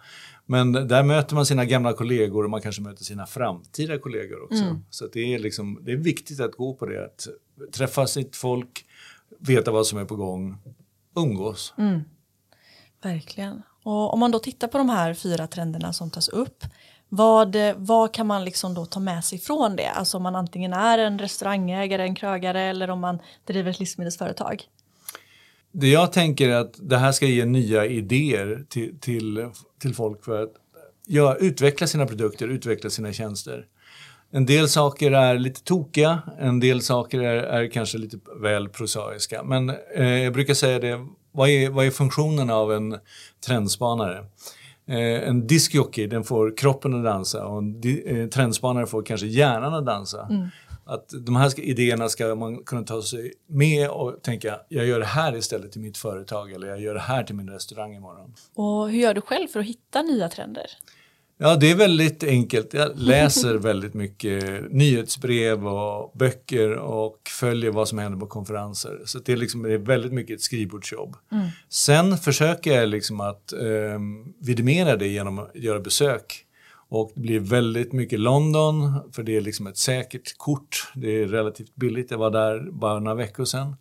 Men 0.46 0.72
där 0.72 1.02
möter 1.02 1.34
man 1.34 1.46
sina 1.46 1.64
gamla 1.64 1.92
kollegor 1.92 2.44
och 2.44 2.50
man 2.50 2.62
kanske 2.62 2.82
möter 2.82 3.04
sina 3.04 3.26
framtida 3.26 3.98
kollegor 3.98 4.44
också. 4.44 4.62
Mm. 4.62 4.84
Så 4.90 5.06
det, 5.06 5.34
är 5.34 5.38
liksom, 5.38 5.78
det 5.82 5.92
är 5.92 5.96
viktigt 5.96 6.40
att 6.40 6.52
gå 6.52 6.74
på 6.74 6.86
det, 6.86 7.04
att 7.04 7.28
träffa 7.72 8.06
sitt 8.06 8.36
folk, 8.36 8.84
veta 9.38 9.70
vad 9.70 9.86
som 9.86 9.98
är 9.98 10.04
på 10.04 10.16
gång, 10.16 10.58
umgås. 11.16 11.74
Mm. 11.78 12.00
Verkligen. 13.02 13.62
Och 13.82 14.12
om 14.12 14.20
man 14.20 14.30
då 14.30 14.38
tittar 14.38 14.68
på 14.68 14.78
de 14.78 14.88
här 14.88 15.14
fyra 15.14 15.46
trenderna 15.46 15.92
som 15.92 16.10
tas 16.10 16.28
upp, 16.28 16.64
vad, 17.08 17.56
vad 17.76 18.14
kan 18.14 18.26
man 18.26 18.44
liksom 18.44 18.74
då 18.74 18.86
ta 18.86 19.00
med 19.00 19.24
sig 19.24 19.38
från 19.38 19.76
det? 19.76 19.88
Alltså 19.88 20.16
om 20.16 20.22
man 20.22 20.36
antingen 20.36 20.72
är 20.72 20.98
en 20.98 21.18
restaurangägare, 21.18 22.02
en 22.02 22.14
krögare 22.14 22.60
eller 22.62 22.90
om 22.90 23.00
man 23.00 23.18
driver 23.44 23.70
ett 23.70 23.80
livsmedelsföretag. 23.80 24.64
Det 25.72 25.88
jag 25.88 26.12
tänker 26.12 26.48
är 26.48 26.56
att 26.56 26.74
det 26.78 26.96
här 26.96 27.12
ska 27.12 27.26
ge 27.26 27.44
nya 27.44 27.86
idéer 27.86 28.64
till, 28.68 29.00
till, 29.00 29.48
till 29.78 29.94
folk 29.94 30.24
för 30.24 30.42
att 30.42 30.52
ja, 31.06 31.36
utveckla 31.40 31.86
sina 31.86 32.06
produkter, 32.06 32.48
utveckla 32.48 32.90
sina 32.90 33.12
tjänster. 33.12 33.66
En 34.30 34.46
del 34.46 34.68
saker 34.68 35.12
är 35.12 35.38
lite 35.38 35.62
tokiga, 35.62 36.22
en 36.38 36.60
del 36.60 36.82
saker 36.82 37.20
är, 37.20 37.36
är 37.36 37.70
kanske 37.70 37.98
lite 37.98 38.18
väl 38.42 38.68
prosaiska. 38.68 39.42
Men 39.42 39.72
eh, 39.96 40.06
jag 40.06 40.32
brukar 40.32 40.54
säga 40.54 40.78
det, 40.78 41.06
vad 41.32 41.48
är, 41.48 41.70
vad 41.70 41.86
är 41.86 41.90
funktionen 41.90 42.50
av 42.50 42.72
en 42.72 42.98
trendspanare? 43.46 44.18
Eh, 44.86 45.28
en 45.28 45.46
diskjockey 45.46 46.06
den 46.06 46.24
får 46.24 46.56
kroppen 46.56 46.94
att 46.94 47.04
dansa 47.04 47.46
och 47.46 47.58
en 47.58 47.80
eh, 48.06 48.28
trendspanare 48.28 48.86
får 48.86 49.02
kanske 49.02 49.26
hjärnan 49.26 49.74
att 49.74 49.86
dansa. 49.86 50.26
Mm. 50.30 50.48
Att 50.84 51.08
de 51.26 51.36
här 51.36 51.60
idéerna 51.60 52.08
ska 52.08 52.34
man 52.34 52.64
kunna 52.64 52.82
ta 52.82 53.02
sig 53.02 53.32
med 53.46 53.90
och 53.90 54.22
tänka, 54.22 54.60
jag 54.68 54.86
gör 54.86 54.98
det 54.98 55.06
här 55.06 55.36
istället 55.36 55.72
till 55.72 55.80
mitt 55.80 55.98
företag 55.98 56.52
eller 56.52 56.66
jag 56.66 56.80
gör 56.80 56.94
det 56.94 57.00
här 57.00 57.24
till 57.24 57.34
min 57.34 57.50
restaurang 57.50 57.94
imorgon. 57.94 58.34
Och 58.54 58.90
hur 58.90 58.98
gör 58.98 59.14
du 59.14 59.20
själv 59.20 59.48
för 59.48 59.60
att 59.60 59.66
hitta 59.66 60.02
nya 60.02 60.28
trender? 60.28 60.66
Ja, 61.38 61.56
det 61.56 61.70
är 61.70 61.76
väldigt 61.76 62.24
enkelt. 62.24 62.74
Jag 62.74 62.90
läser 62.96 63.54
väldigt 63.58 63.94
mycket 63.94 64.64
nyhetsbrev 64.72 65.66
och 65.66 66.12
böcker 66.18 66.70
och 66.70 67.18
följer 67.40 67.70
vad 67.70 67.88
som 67.88 67.98
händer 67.98 68.18
på 68.18 68.26
konferenser. 68.26 69.02
Så 69.04 69.18
det 69.18 69.32
är, 69.32 69.36
liksom, 69.36 69.62
det 69.62 69.72
är 69.72 69.78
väldigt 69.78 70.12
mycket 70.12 70.36
ett 70.36 70.42
skrivbordsjobb. 70.42 71.16
Mm. 71.32 71.48
Sen 71.68 72.18
försöker 72.18 72.72
jag 72.80 72.88
liksom 72.88 73.20
att 73.20 73.52
eh, 73.52 73.98
vidimera 74.40 74.96
det 74.96 75.08
genom 75.08 75.38
att 75.38 75.50
göra 75.54 75.80
besök 75.80 76.46
och 76.92 77.10
det 77.14 77.20
blir 77.20 77.40
väldigt 77.40 77.92
mycket 77.92 78.20
London, 78.20 79.12
för 79.12 79.22
det 79.22 79.36
är 79.36 79.40
liksom 79.40 79.66
ett 79.66 79.76
säkert 79.76 80.38
kort. 80.38 80.92
Det 80.94 81.22
är 81.22 81.26
relativt 81.26 81.74
billigt. 81.74 82.10
Jag 82.10 82.18
var 82.18 82.30
där 82.30 82.70
bara 82.70 82.98
några 82.98 83.14
veckor 83.14 83.44
sedan. 83.44 83.76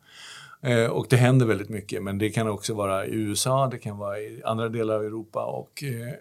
Eh, 0.61 0.85
och 0.85 1.05
det 1.09 1.15
händer 1.15 1.45
väldigt 1.45 1.69
mycket, 1.69 2.03
men 2.03 2.17
det 2.17 2.29
kan 2.29 2.47
också 2.47 2.73
vara 2.73 3.05
i 3.05 3.13
USA, 3.13 3.67
det 3.67 3.77
kan 3.77 3.97
vara 3.97 4.19
i 4.19 4.41
andra 4.45 4.69
delar 4.69 4.95
av 4.95 5.03
Europa 5.03 5.45
och 5.45 5.83
eh, 5.83 6.13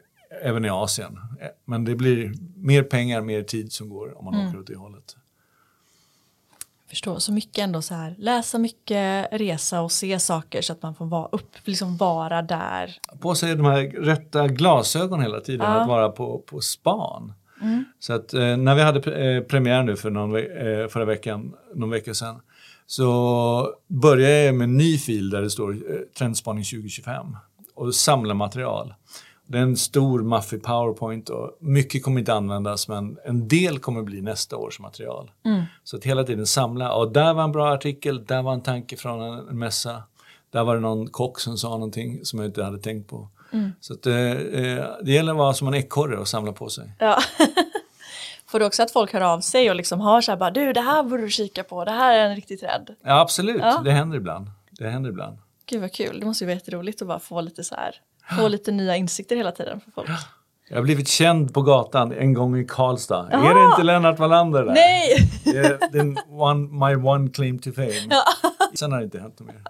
även 0.49 0.65
i 0.65 0.69
Asien. 0.69 1.19
Eh, 1.41 1.49
men 1.65 1.85
det 1.85 1.95
blir 1.95 2.33
mer 2.57 2.83
pengar, 2.83 3.21
mer 3.21 3.43
tid 3.43 3.73
som 3.73 3.89
går 3.89 4.19
om 4.19 4.25
man 4.25 4.35
mm. 4.35 4.49
åker 4.49 4.59
åt 4.59 4.67
det 4.67 4.77
hållet 4.77 5.17
förstår. 6.91 7.19
Så 7.19 7.33
mycket 7.33 7.59
ändå 7.59 7.83
så 7.83 7.95
här, 7.95 8.15
läsa 8.19 8.59
mycket, 8.59 9.29
resa 9.33 9.81
och 9.81 9.93
se 9.93 10.19
saker 10.19 10.63
så 10.63 10.73
att 10.73 10.83
man 10.83 10.95
får 10.95 11.07
vara, 11.07 11.29
upp, 11.33 11.57
liksom 11.65 11.97
vara 11.97 12.43
där. 12.43 12.99
På 13.21 13.35
sig 13.35 13.57
de 13.57 13.67
här 13.67 13.83
rätta 13.83 14.49
glasögon 14.49 15.23
hela 15.23 15.41
tiden, 15.41 15.67
ja. 15.67 15.81
att 15.81 15.89
vara 15.89 16.09
på, 16.09 16.39
på 16.39 16.61
span. 16.61 17.33
Mm. 17.63 17.85
Så 17.99 18.13
att 18.13 18.35
eh, 18.35 18.57
när 18.57 18.75
vi 18.75 18.83
hade 18.83 19.13
eh, 19.13 19.43
premiär 19.43 19.83
nu 19.83 19.97
för 19.97 20.11
någon, 20.11 20.37
eh, 20.37 20.89
förra 20.89 21.05
veckan, 21.05 21.53
någon 21.75 21.91
vecka 21.91 22.15
sedan, 22.15 22.41
så 22.87 23.75
började 23.87 24.45
jag 24.45 24.55
med 24.55 24.65
en 24.65 24.77
ny 24.77 24.99
fil 24.99 25.31
där 25.31 25.43
det 25.43 25.51
står 25.51 25.73
eh, 25.73 25.77
Trendspaning 26.19 26.65
2025 26.65 27.37
och 27.75 27.95
samla 27.95 28.35
material. 28.35 28.95
Det 29.51 29.59
är 29.59 29.63
en 29.63 29.77
stor 29.77 30.23
maffig 30.23 30.63
powerpoint 30.63 31.29
och 31.29 31.57
mycket 31.61 32.03
kommer 32.05 32.19
inte 32.21 32.35
användas 32.35 32.89
men 32.89 33.19
en 33.25 33.49
del 33.49 33.79
kommer 33.79 34.03
bli 34.03 34.21
nästa 34.23 34.57
års 34.57 34.81
material. 34.81 35.31
Så 35.85 35.97
att 35.97 36.05
hela 36.05 36.25
tiden 36.25 36.47
samla, 36.47 36.93
och 36.95 37.13
där 37.13 37.35
var 37.35 37.45
en 37.45 37.53
bra 37.53 37.73
artikel, 37.73 38.25
där 38.25 38.43
var 38.43 38.53
en 38.53 38.61
tanke 38.63 38.97
från 38.97 39.23
en, 39.23 39.49
en 39.49 39.59
mässa, 39.59 40.03
där 40.51 40.65
var 40.65 40.75
det 40.75 40.81
någon 40.81 41.07
kock 41.11 41.41
som 41.41 41.59
sa 41.59 41.69
någonting 41.69 42.25
som 42.25 42.39
jag 42.39 42.49
inte 42.49 42.65
hade 42.65 42.79
tänkt 42.79 43.11
på. 43.11 43.29
Så 43.81 43.95
att, 43.95 44.07
eh, 44.07 44.15
eh, 44.17 44.85
det 45.03 45.13
gäller 45.13 45.33
att 45.33 45.39
vara 45.39 45.53
som 45.55 45.69
en 45.69 45.75
ekorre 45.75 46.19
och 46.19 46.29
samla 46.29 46.53
på 46.53 46.69
sig. 46.69 46.93
Ja. 46.99 47.19
Får 48.47 48.59
du 48.59 48.65
också 48.67 48.83
att 48.83 48.91
folk 48.91 49.13
hör 49.13 49.21
av 49.21 49.41
sig 49.41 49.71
och 49.71 49.77
liksom 49.77 50.01
har 50.01 50.21
så 50.21 50.33
här 50.33 50.37
bara 50.39 50.51
du 50.51 50.73
det 50.73 50.81
här 50.81 51.03
borde 51.03 51.23
du 51.23 51.31
kika 51.31 51.65
på, 51.65 51.85
det 51.85 51.91
här 51.91 52.15
är 52.19 52.29
en 52.29 52.37
riktig 52.37 52.61
trend. 52.61 52.91
Ja 53.03 53.21
absolut, 53.21 53.61
Ja. 53.63 53.81
det 53.85 53.91
händer 53.91 54.17
ibland. 54.17 54.47
Det 54.71 54.89
händer 54.89 55.11
ibland. 55.11 55.39
Gud 55.67 55.81
vad 55.81 55.93
kul, 55.93 56.21
det 56.21 56.27
måste 56.27 56.45
ju 56.45 56.47
vara 56.47 56.55
jätteroligt 56.55 57.03
att 57.03 57.09
bara 57.09 57.19
få 57.19 57.41
lite 57.41 57.65
så 57.65 57.75
här, 57.75 57.95
få 58.39 58.49
lite 58.49 58.73
nya 58.73 58.97
insikter 58.97 59.37
hela 59.37 59.53
tiden 59.53 59.81
för 59.81 59.91
folk. 59.91 60.11
Jag 60.69 60.77
har 60.77 60.83
blivit 60.83 61.09
känd 61.09 61.55
på 61.55 61.63
gatan 61.63 62.13
en 62.13 62.35
gång 62.35 62.59
i 62.59 62.65
Karlstad. 62.65 63.29
Är 63.31 63.55
det 63.55 63.65
inte 63.65 63.83
Lennart 63.83 64.19
Wallander 64.19 64.65
där? 64.65 64.73
Nej! 64.73 65.31
Det 65.45 65.59
är 65.59 65.79
den 65.93 66.19
one, 66.29 66.89
my 66.89 66.97
one 67.09 67.31
claim 67.31 67.59
to 67.59 67.73
fame. 67.73 68.23
Sen 68.75 68.93
har 68.93 68.99
det 68.99 69.05
inte 69.05 69.21
hänt 69.21 69.41
mer. 69.41 69.63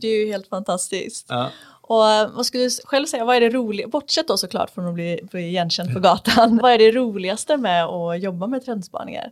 Det 0.00 0.06
är 0.06 0.24
ju 0.24 0.32
helt 0.32 0.48
fantastiskt. 0.48 1.26
Ja. 1.28 1.50
Och 1.90 2.10
eh, 2.10 2.30
vad 2.30 2.46
skulle 2.46 2.64
du 2.64 2.70
själv 2.84 3.06
säga, 3.06 3.24
vad 3.24 3.36
är 3.36 3.40
det 3.40 3.50
roliga, 3.50 3.88
bortsett 3.88 4.28
då 4.28 4.36
såklart 4.36 4.70
från 4.70 4.86
att 4.86 4.94
bli, 4.94 5.20
bli 5.30 5.48
igenkänd 5.48 5.92
på 5.92 6.00
gatan, 6.00 6.58
vad 6.62 6.72
är 6.72 6.78
det 6.78 6.90
roligaste 6.90 7.56
med 7.56 7.84
att 7.84 8.20
jobba 8.22 8.46
med 8.46 8.64
trendspaningar? 8.64 9.30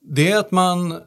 Det 0.00 0.32
är 0.32 0.38
att 0.38 0.50
man 0.50 1.00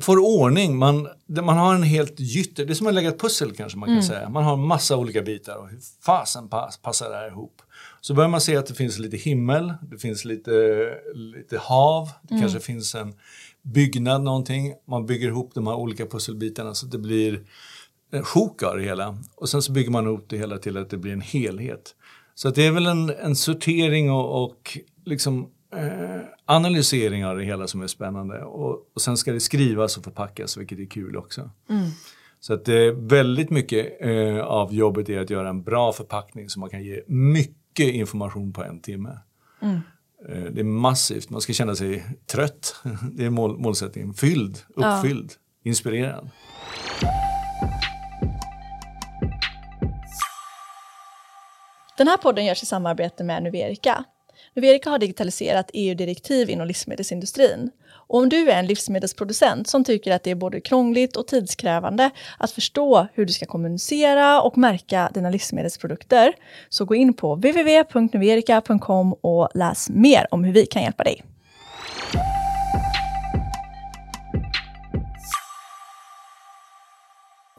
får 0.00 0.18
ordning. 0.18 0.76
Man, 0.76 1.08
man 1.26 1.56
har 1.56 1.74
en 1.74 1.82
helt 1.82 2.20
gytter. 2.20 2.64
Det 2.64 2.72
är 2.72 2.74
som 2.74 2.86
att 2.86 2.94
lägga 2.94 3.08
ett 3.08 3.20
pussel 3.20 3.56
kanske 3.56 3.78
man 3.78 3.88
kan 3.88 4.02
säga. 4.02 4.28
Man 4.28 4.44
har 4.44 4.56
massa 4.56 4.96
olika 4.96 5.22
bitar 5.22 5.56
och 5.56 5.68
hur 5.68 5.80
fasen 6.06 6.48
pass, 6.48 6.76
passar 6.76 7.10
det 7.10 7.16
här 7.16 7.28
ihop? 7.28 7.62
Så 8.00 8.14
börjar 8.14 8.30
man 8.30 8.40
se 8.40 8.56
att 8.56 8.66
det 8.66 8.74
finns 8.74 8.98
lite 8.98 9.16
himmel, 9.16 9.74
det 9.90 9.98
finns 9.98 10.24
lite, 10.24 10.50
lite 11.14 11.58
hav, 11.58 12.08
det 12.22 12.40
kanske 12.40 12.60
finns 12.60 12.94
en 12.94 13.14
byggnad 13.62 14.22
någonting. 14.22 14.74
Man 14.88 15.06
bygger 15.06 15.28
ihop 15.28 15.50
de 15.54 15.66
här 15.66 15.74
olika 15.74 16.06
pusselbitarna 16.06 16.74
så 16.74 16.86
att 16.86 16.92
det 16.92 16.98
blir 16.98 17.40
en 18.12 18.22
sjok 18.22 18.62
av 18.62 18.76
det 18.76 18.82
hela. 18.82 19.18
Och 19.36 19.48
sen 19.48 19.62
så 19.62 19.72
bygger 19.72 19.90
man 19.90 20.04
ihop 20.04 20.24
det 20.28 20.38
hela 20.38 20.58
till 20.58 20.76
att 20.76 20.90
det 20.90 20.96
blir 20.96 21.12
en 21.12 21.20
helhet. 21.20 21.94
Så 22.34 22.48
att 22.48 22.54
det 22.54 22.66
är 22.66 22.72
väl 22.72 22.86
en, 22.86 23.10
en 23.10 23.36
sortering 23.36 24.10
och, 24.10 24.44
och 24.44 24.78
liksom 25.04 25.50
eh, 25.76 26.20
analysering 26.44 27.26
av 27.26 27.36
det 27.36 27.44
hela 27.44 27.66
som 27.66 27.82
är 27.82 27.86
spännande. 27.86 28.44
Och, 28.44 28.90
och 28.94 29.00
sen 29.00 29.16
ska 29.16 29.32
det 29.32 29.40
skrivas 29.40 29.96
och 29.96 30.04
förpackas, 30.04 30.56
vilket 30.56 30.78
är 30.78 30.84
kul 30.84 31.16
också. 31.16 31.50
Så 32.40 32.54
att 32.54 32.64
det 32.64 32.74
är 32.74 32.92
väldigt 32.92 33.50
mycket 33.50 34.00
eh, 34.00 34.38
av 34.38 34.74
jobbet 34.74 35.08
är 35.08 35.20
att 35.20 35.30
göra 35.30 35.48
en 35.48 35.62
bra 35.62 35.92
förpackning 35.92 36.48
så 36.48 36.60
man 36.60 36.70
kan 36.70 36.84
ge 36.84 37.02
mycket 37.06 37.94
information 37.94 38.52
på 38.52 38.64
en 38.64 38.80
timme. 38.80 39.18
Eh, 40.28 40.42
det 40.52 40.60
är 40.60 40.64
massivt, 40.64 41.30
man 41.30 41.40
ska 41.40 41.52
känna 41.52 41.74
sig 41.74 42.04
trött. 42.26 42.76
Det 43.12 43.24
är 43.24 43.30
mål, 43.30 43.58
målsättningen. 43.58 44.14
Fylld, 44.14 44.58
uppfylld, 44.68 45.32
inspirerad. 45.62 46.30
Den 51.98 52.08
här 52.08 52.16
podden 52.16 52.44
görs 52.44 52.62
i 52.62 52.66
samarbete 52.66 53.24
med 53.24 53.42
Nuverica. 53.42 54.04
Nuverica 54.56 54.90
har 54.90 54.98
digitaliserat 54.98 55.70
EU-direktiv 55.74 56.50
inom 56.50 56.66
livsmedelsindustrin. 56.66 57.70
Och 58.06 58.18
om 58.18 58.28
du 58.28 58.50
är 58.50 58.58
en 58.58 58.66
livsmedelsproducent 58.66 59.68
som 59.68 59.84
tycker 59.84 60.12
att 60.12 60.22
det 60.22 60.30
är 60.30 60.34
både 60.34 60.60
krångligt 60.60 61.16
och 61.16 61.26
tidskrävande 61.26 62.10
att 62.38 62.50
förstå 62.50 63.06
hur 63.12 63.26
du 63.26 63.32
ska 63.32 63.46
kommunicera 63.46 64.42
och 64.42 64.58
märka 64.58 65.10
dina 65.14 65.30
livsmedelsprodukter 65.30 66.32
så 66.68 66.84
gå 66.84 66.94
in 66.94 67.14
på 67.14 67.34
www.nuverica.com 67.34 69.12
och 69.12 69.48
läs 69.54 69.90
mer 69.90 70.26
om 70.30 70.44
hur 70.44 70.52
vi 70.52 70.66
kan 70.66 70.82
hjälpa 70.82 71.04
dig. 71.04 71.24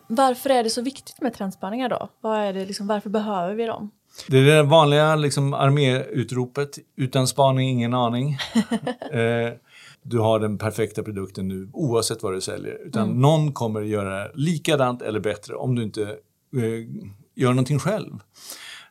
Varför 0.07 0.49
är 0.49 0.63
det 0.63 0.69
så 0.69 0.81
viktigt 0.81 1.21
med 1.21 1.33
trendspaningar 1.33 1.89
då? 1.89 2.09
Vad 2.21 2.39
är 2.39 2.53
det 2.53 2.65
liksom, 2.65 2.87
varför 2.87 3.09
behöver 3.09 3.55
vi 3.55 3.65
dem? 3.65 3.91
Det 4.27 4.37
är 4.37 4.43
det 4.43 4.63
vanliga 4.63 5.15
liksom, 5.15 5.53
arméutropet, 5.53 6.79
utan 6.97 7.27
spaning 7.27 7.69
ingen 7.69 7.93
aning. 7.93 8.29
eh, 9.11 9.53
du 10.03 10.19
har 10.19 10.39
den 10.39 10.57
perfekta 10.57 11.03
produkten 11.03 11.47
nu 11.47 11.69
oavsett 11.73 12.23
vad 12.23 12.33
du 12.33 12.41
säljer. 12.41 12.87
Utan 12.87 13.09
någon 13.21 13.53
kommer 13.53 13.81
göra 13.81 14.27
likadant 14.33 15.01
eller 15.01 15.19
bättre 15.19 15.55
om 15.55 15.75
du 15.75 15.83
inte 15.83 16.01
eh, 16.01 17.05
gör 17.35 17.49
någonting 17.49 17.79
själv. 17.79 18.11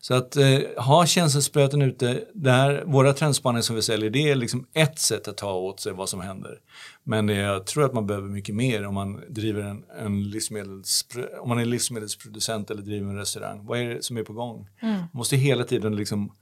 Så 0.06 0.14
att 0.14 0.36
eh, 0.36 0.58
ha 0.76 1.06
känselspröten 1.06 1.82
ute, 1.82 2.24
där 2.34 2.84
våra 2.84 3.12
trendspaningar 3.12 3.62
som 3.62 3.76
vi 3.76 3.82
säljer, 3.82 4.10
det 4.10 4.30
är 4.30 4.34
liksom 4.34 4.66
ett 4.72 4.98
sätt 4.98 5.28
att 5.28 5.36
ta 5.36 5.52
åt 5.52 5.80
sig 5.80 5.92
vad 5.92 6.08
som 6.08 6.20
händer. 6.20 6.60
Men 7.02 7.28
eh, 7.28 7.38
jag 7.38 7.66
tror 7.66 7.84
att 7.84 7.92
man 7.92 8.06
behöver 8.06 8.28
mycket 8.28 8.54
mer 8.54 8.86
om 8.86 8.94
man 8.94 9.22
driver 9.28 9.62
en, 9.62 9.84
en 9.98 10.30
livsmedels, 10.30 11.06
om 11.40 11.48
man 11.48 11.58
är 11.58 11.64
livsmedelsproducent 11.64 12.70
eller 12.70 12.82
driver 12.82 13.10
en 13.10 13.16
restaurang. 13.16 13.66
Vad 13.66 13.78
är 13.78 13.94
det 13.94 14.04
som 14.04 14.16
är 14.16 14.22
på 14.22 14.32
gång? 14.32 14.68
Man 14.80 15.08
måste 15.12 15.36
hela 15.36 15.64
tiden 15.64 15.96
liksom 15.96 16.32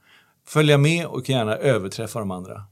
följa 0.47 0.77
med 0.77 1.05
och 1.05 1.29
gärna 1.29 1.55
överträffa 1.55 2.19
de 2.19 2.31
andra. 2.31 2.65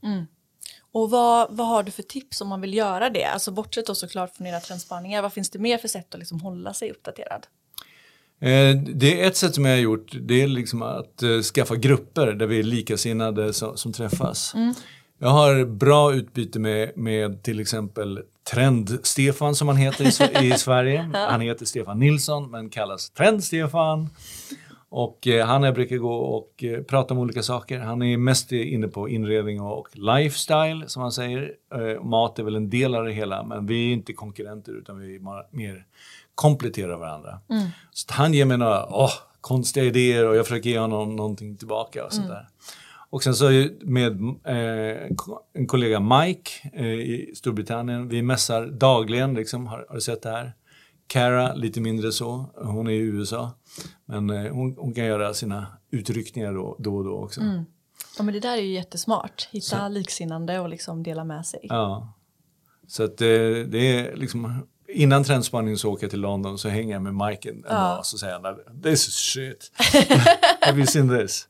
Och 0.91 1.09
vad, 1.09 1.55
vad 1.55 1.67
har 1.67 1.83
du 1.83 1.91
för 1.91 2.03
tips 2.03 2.41
om 2.41 2.47
man 2.47 2.61
vill 2.61 2.73
göra 2.73 3.09
det? 3.09 3.25
Alltså 3.25 3.51
bortsett 3.51 3.87
då 3.87 3.95
såklart 3.95 4.35
från 4.35 4.47
era 4.47 4.59
trendspaningar, 4.59 5.21
vad 5.21 5.33
finns 5.33 5.49
det 5.49 5.59
mer 5.59 5.77
för 5.77 5.87
sätt 5.87 6.13
att 6.13 6.19
liksom 6.19 6.41
hålla 6.41 6.73
sig 6.73 6.91
uppdaterad? 6.91 7.47
Eh, 8.41 8.75
Det 8.95 9.21
är 9.21 9.27
ett 9.27 9.35
sätt 9.37 9.55
som 9.55 9.65
jag 9.65 9.73
har 9.73 9.81
gjort, 9.81 10.11
det 10.21 10.41
är 10.41 10.47
liksom 10.47 10.81
att 10.81 11.23
eh, 11.23 11.39
skaffa 11.41 11.75
grupper 11.75 12.27
där 12.33 12.45
vi 12.47 12.59
är 12.59 12.63
likasinnade 12.63 13.53
som, 13.53 13.77
som 13.77 13.93
träffas. 13.93 14.53
Jag 15.19 15.29
har 15.29 15.65
bra 15.65 16.13
utbyte 16.13 16.59
med, 16.59 16.91
med 16.97 17.43
till 17.43 17.59
exempel 17.59 18.19
Trend-Stefan 18.53 19.55
som 19.55 19.67
han 19.67 19.77
heter 19.77 20.05
i, 20.43 20.47
i 20.47 20.51
Sverige. 20.57 21.09
Han 21.13 21.41
heter 21.41 21.65
Stefan 21.65 21.99
Nilsson 21.99 22.51
men 22.51 22.69
kallas 22.69 23.09
Trend-Stefan. 23.09 24.09
Och 24.89 25.27
eh, 25.27 25.45
han 25.45 25.61
och 25.61 25.67
jag 25.67 25.75
brukar 25.75 25.97
gå 25.97 26.13
och 26.15 26.63
eh, 26.63 26.81
prata 26.83 27.13
om 27.13 27.19
olika 27.19 27.43
saker. 27.43 27.79
Han 27.79 28.01
är 28.01 28.17
mest 28.17 28.51
inne 28.51 28.87
på 28.87 29.09
inredning 29.09 29.61
och, 29.61 29.79
och 29.79 29.87
lifestyle 29.93 30.83
som 30.87 31.01
han 31.01 31.11
säger. 31.11 31.51
Eh, 31.75 32.03
mat 32.03 32.39
är 32.39 32.43
väl 32.43 32.55
en 32.55 32.69
del 32.69 32.95
av 32.95 33.05
det 33.05 33.11
hela 33.11 33.43
men 33.43 33.65
vi 33.65 33.89
är 33.89 33.93
inte 33.93 34.13
konkurrenter 34.13 34.71
utan 34.77 34.99
vi 34.99 35.15
är 35.15 35.55
mer 35.55 35.85
kompletterar 36.35 36.97
varandra. 36.97 37.39
Så 37.91 38.05
att 38.09 38.17
han 38.17 38.33
ger 38.33 38.45
mig 38.45 38.57
några 38.57 38.85
åh, 38.85 39.11
konstiga 39.41 39.85
idéer 39.85 40.27
och 40.27 40.35
jag 40.35 40.45
försöker 40.45 40.69
ge 40.69 40.79
honom 40.79 41.15
någonting 41.15 41.57
tillbaka 41.57 42.05
och 42.05 42.13
sånt 42.13 42.27
där. 42.27 42.47
Och 43.09 43.23
sen 43.23 43.35
så 43.35 43.49
med 43.81 44.21
eh, 44.45 45.09
en 45.53 45.67
kollega 45.67 45.99
Mike 45.99 46.51
eh, 46.73 46.85
i 46.85 47.31
Storbritannien, 47.35 48.07
vi 48.07 48.21
mässar 48.21 48.65
dagligen, 48.65 49.33
liksom, 49.33 49.67
har, 49.67 49.85
har 49.87 49.95
du 49.95 50.01
sett 50.01 50.21
det 50.21 50.29
här? 50.29 50.53
Cara, 51.07 51.53
lite 51.53 51.81
mindre 51.81 52.11
så, 52.11 52.45
hon 52.55 52.87
är 52.87 52.91
i 52.91 52.97
USA. 52.97 53.51
Men 54.05 54.29
eh, 54.29 54.51
hon, 54.51 54.75
hon 54.77 54.93
kan 54.93 55.05
göra 55.05 55.33
sina 55.33 55.67
utryckningar 55.91 56.53
då, 56.53 56.75
då 56.79 56.95
och 56.95 57.03
då 57.03 57.23
också. 57.23 57.41
Ja 58.17 58.23
men 58.23 58.33
det 58.33 58.39
där 58.39 58.57
är 58.57 58.61
ju 58.61 58.73
jättesmart, 58.73 59.49
hitta 59.51 59.87
liksinnande 59.87 60.59
och 60.59 60.69
liksom 60.69 61.03
dela 61.03 61.23
med 61.23 61.45
sig. 61.45 61.59
Ja. 61.63 62.13
Så 62.87 63.03
att 63.03 63.21
eh, 63.21 63.27
det 63.67 63.77
är 63.77 64.15
liksom, 64.15 64.67
innan 64.93 65.23
trendspaningen 65.23 65.77
så 65.77 65.91
åker 65.91 66.03
jag 66.03 66.11
till 66.11 66.19
London 66.19 66.57
så 66.57 66.69
hänger 66.69 66.93
jag 66.93 67.01
med 67.01 67.27
Mike 67.27 67.49
en 67.49 67.55
en 67.55 67.61
dag 67.61 67.99
och 67.99 68.05
så 68.05 68.17
säger 68.17 68.33
han 68.33 68.81
this 68.83 69.07
is 69.07 69.15
shit. 69.15 69.71
Have 70.61 70.77
you 70.77 70.87
seen 70.87 71.19
this? 71.19 71.47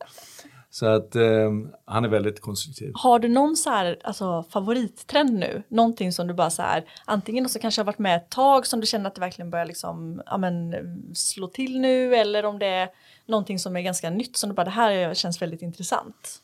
Så 0.73 0.85
att 0.85 1.15
eh, 1.15 1.51
han 1.85 2.05
är 2.05 2.09
väldigt 2.09 2.41
konstruktiv. 2.41 2.91
Har 2.93 3.19
du 3.19 3.27
någon 3.27 3.55
så 3.55 3.69
här, 3.69 3.99
alltså, 4.03 4.45
favorittrend 4.49 5.33
nu? 5.33 5.63
Någonting 5.67 6.11
som 6.11 6.27
du 6.27 6.33
bara 6.33 6.49
så 6.49 6.61
här, 6.61 6.85
antingen 7.05 7.49
så 7.49 7.59
kanske 7.59 7.81
har 7.81 7.85
varit 7.85 7.99
med 7.99 8.15
ett 8.15 8.29
tag 8.29 8.67
som 8.67 8.79
du 8.79 8.87
känner 8.87 9.07
att 9.07 9.15
det 9.15 9.21
verkligen 9.21 9.49
börjar 9.49 9.65
liksom, 9.65 10.21
ja, 10.25 10.37
men, 10.37 10.75
slå 11.15 11.47
till 11.47 11.79
nu 11.79 12.15
eller 12.15 12.45
om 12.45 12.59
det 12.59 12.65
är 12.65 12.89
någonting 13.25 13.59
som 13.59 13.75
är 13.75 13.81
ganska 13.81 14.09
nytt 14.09 14.37
som 14.37 14.49
du 14.49 14.55
bara 14.55 14.63
det 14.63 14.69
här 14.69 15.13
känns 15.13 15.41
väldigt 15.41 15.61
intressant. 15.61 16.41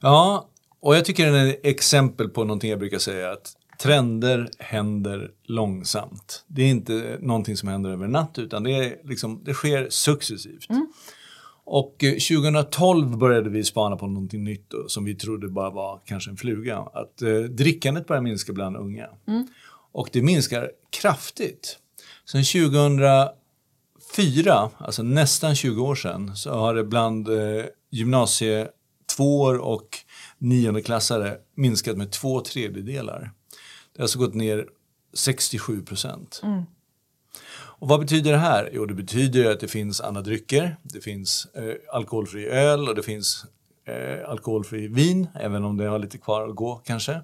Ja, 0.00 0.48
och 0.80 0.96
jag 0.96 1.04
tycker 1.04 1.26
den 1.26 1.34
är 1.34 1.48
ett 1.48 1.66
exempel 1.66 2.28
på 2.28 2.44
någonting 2.44 2.70
jag 2.70 2.78
brukar 2.78 2.98
säga 2.98 3.32
att 3.32 3.56
trender 3.78 4.50
händer 4.58 5.30
långsamt. 5.44 6.44
Det 6.46 6.62
är 6.62 6.66
inte 6.66 7.18
någonting 7.20 7.56
som 7.56 7.68
händer 7.68 7.90
över 7.90 8.04
en 8.04 8.12
natt 8.12 8.38
utan 8.38 8.62
det, 8.62 8.72
är 8.72 8.96
liksom, 9.04 9.42
det 9.44 9.54
sker 9.54 9.86
successivt. 9.90 10.68
Och 11.64 12.04
eh, 12.04 12.12
2012 12.12 13.18
började 13.18 13.50
vi 13.50 13.64
spana 13.64 13.96
på 13.96 14.06
någonting 14.06 14.44
nytt 14.44 14.70
då, 14.70 14.88
som 14.88 15.04
vi 15.04 15.14
trodde 15.14 15.48
bara 15.48 15.70
var 15.70 16.00
kanske 16.04 16.30
en 16.30 16.36
fluga. 16.36 16.78
Att 16.78 17.22
eh, 17.22 17.38
drickandet 17.38 18.06
börjar 18.06 18.22
minska 18.22 18.52
bland 18.52 18.76
unga. 18.76 19.08
Och 19.92 20.08
det 20.12 20.22
minskar 20.22 20.70
kraftigt. 20.90 21.78
Sen 22.24 22.44
2004, 22.44 24.70
alltså 24.78 25.02
nästan 25.02 25.54
20 25.54 25.82
år 25.82 25.94
sedan, 25.94 26.36
så 26.36 26.50
har 26.50 26.74
det 26.74 26.84
bland 26.84 27.28
eh, 27.28 27.64
gymnasie 27.90 28.68
tvåor 29.16 29.58
och 29.58 29.88
niondeklassare 30.38 31.36
minskat 31.54 31.96
med 31.96 32.12
två 32.12 32.40
tredjedelar. 32.40 33.32
Det 33.96 34.02
har 34.02 34.04
alltså 34.04 34.18
gått 34.18 34.34
ner 34.34 34.68
67 35.14 35.82
procent. 35.82 36.40
Och 37.78 37.88
vad 37.88 38.00
betyder 38.00 38.32
det 38.32 38.38
här? 38.38 38.70
Jo, 38.72 38.86
det 38.86 38.94
betyder 38.94 39.50
att 39.50 39.60
det 39.60 39.68
finns 39.68 40.00
andra 40.00 40.22
drycker, 40.22 40.76
det 40.82 41.00
finns 41.00 41.46
eh, 41.54 41.74
alkoholfri 41.92 42.46
öl 42.46 42.88
och 42.88 42.94
det 42.94 43.02
finns 43.02 43.44
eh, 43.84 44.30
alkoholfri 44.30 44.88
vin, 44.88 45.26
även 45.34 45.64
om 45.64 45.76
det 45.76 45.86
har 45.86 45.98
lite 45.98 46.18
kvar 46.18 46.48
att 46.48 46.56
gå 46.56 46.76
kanske. 46.76 47.20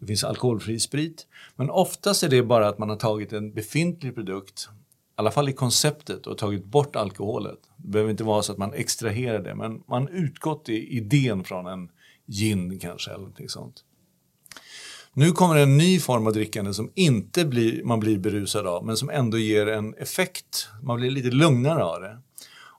Det 0.00 0.06
finns 0.06 0.24
alkoholfri 0.24 0.80
sprit. 0.80 1.26
Men 1.56 1.70
oftast 1.70 2.22
är 2.22 2.28
det 2.28 2.42
bara 2.42 2.68
att 2.68 2.78
man 2.78 2.88
har 2.88 2.96
tagit 2.96 3.32
en 3.32 3.52
befintlig 3.52 4.14
produkt, 4.14 4.68
i 4.70 4.74
alla 5.16 5.30
fall 5.30 5.48
i 5.48 5.52
konceptet, 5.52 6.26
och 6.26 6.38
tagit 6.38 6.64
bort 6.64 6.96
alkoholet. 6.96 7.58
Det 7.76 7.88
behöver 7.88 8.10
inte 8.10 8.24
vara 8.24 8.42
så 8.42 8.52
att 8.52 8.58
man 8.58 8.74
extraherar 8.74 9.38
det, 9.38 9.54
men 9.54 9.82
man 9.88 10.08
utgått 10.08 10.68
i 10.68 10.96
idén 10.96 11.44
från 11.44 11.66
en 11.66 11.88
gin 12.26 12.78
kanske 12.78 13.10
eller 13.10 13.18
någonting 13.18 13.48
sånt. 13.48 13.84
Nu 15.16 15.32
kommer 15.32 15.56
en 15.56 15.76
ny 15.76 16.00
form 16.00 16.26
av 16.26 16.32
drickande 16.32 16.74
som 16.74 16.90
inte 16.94 17.44
blir, 17.44 17.84
man 17.84 18.00
blir 18.00 18.18
berusad 18.18 18.66
av 18.66 18.86
men 18.86 18.96
som 18.96 19.10
ändå 19.10 19.38
ger 19.38 19.66
en 19.66 19.94
effekt. 19.94 20.68
Man 20.82 20.96
blir 20.96 21.10
lite 21.10 21.30
lugnare 21.30 21.84
av 21.84 22.00
det. 22.00 22.18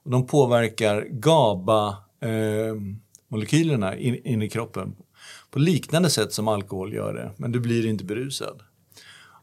Och 0.04 0.12
de 0.12 0.28
påverkar 0.28 1.08
GABA-molekylerna 1.12 3.94
eh, 3.94 4.08
in, 4.08 4.26
in, 4.26 4.42
i 4.42 4.50
kroppen 4.50 4.96
på 5.52 5.60
liknande 5.60 6.10
sätt 6.10 6.34
som 6.34 6.48
alkohol 6.48 6.94
gör 6.94 7.14
det, 7.14 7.32
men 7.38 7.52
du 7.52 7.60
blir 7.60 7.86
inte 7.86 8.04
berusad. 8.04 8.62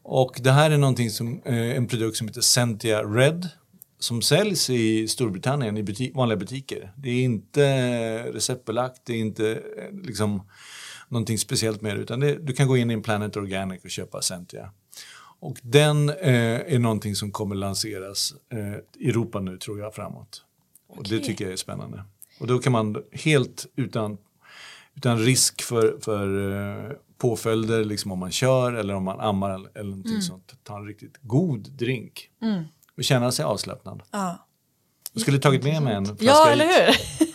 Och 0.03 0.41
det 0.43 0.53
här 0.53 0.71
är 0.71 0.79
någonting 0.79 1.11
som, 1.11 1.43
eh, 1.45 1.77
en 1.77 1.87
produkt 1.87 2.17
som 2.17 2.29
heter 2.29 2.41
Sentia 2.41 3.03
Red 3.03 3.49
som 3.99 4.23
säljs 4.23 4.71
i 4.71 5.09
Storbritannien 5.09 5.77
i 5.77 5.83
buti 5.83 6.13
vanliga 6.15 6.37
butiker. 6.37 6.93
Det 6.97 7.11
är 7.11 7.23
inte 7.23 7.63
receptbelagt, 8.33 9.01
det 9.05 9.13
är 9.13 9.19
inte 9.19 9.53
eh, 9.53 9.59
liksom 10.05 10.43
någonting 11.13 11.39
speciellt 11.39 11.81
med 11.81 11.97
det, 11.97 12.03
utan 12.03 12.21
det, 12.21 12.35
du 12.35 12.53
kan 12.53 12.69
gå 12.69 12.77
in 12.77 12.91
i 12.91 13.01
Planet 13.01 13.37
Organic 13.37 13.85
och 13.85 13.91
köpa 13.91 14.23
Sentia. 14.23 14.71
Och 15.41 15.59
den 15.63 16.09
eh, 16.09 16.75
är 16.75 16.79
någonting 16.79 17.17
som 17.17 17.33
kommer 17.33 17.55
lanseras 17.55 18.35
eh, 18.53 18.59
i 18.99 19.09
Europa 19.09 19.41
nu 19.41 19.59
tror 19.59 19.79
jag 19.79 19.95
framåt. 19.95 20.45
Och 20.89 20.99
okay. 20.99 21.19
det 21.19 21.25
tycker 21.25 21.45
jag 21.45 21.53
är 21.53 21.57
spännande. 21.57 22.05
Och 22.41 22.47
då 22.47 22.59
kan 22.59 22.73
man 22.73 22.97
helt 23.13 23.67
utan, 23.77 24.19
utan 24.95 25.19
risk 25.19 25.63
för, 25.63 25.99
för 26.01 26.51
eh, 26.91 26.93
påföljder 27.19 27.85
liksom 27.85 28.13
om 28.13 28.19
man 28.19 28.31
kör 28.31 28.73
eller 28.73 28.95
om 28.95 29.05
man 29.05 29.21
ammar 29.21 29.51
eller, 29.51 29.71
eller 29.75 29.91
någonting 29.91 30.13
mm. 30.13 30.23
sånt, 30.23 30.55
ta 30.63 30.77
en 30.77 30.87
riktigt 30.87 31.19
god 31.21 31.71
drink. 31.71 32.31
Mm. 32.43 32.65
Och 32.97 33.05
känna 33.05 33.33
sig 33.33 33.45
avslappnad. 33.45 34.03
Ja. 34.11 34.47
Jag 35.13 35.23
skulle 35.23 35.39
tagit 35.39 35.63
med 35.63 35.83
mig 35.83 35.95
en 35.95 36.07
flaska 36.07 36.25
Ja, 36.25 36.51
eller 36.51 36.65
hur? 36.65 37.32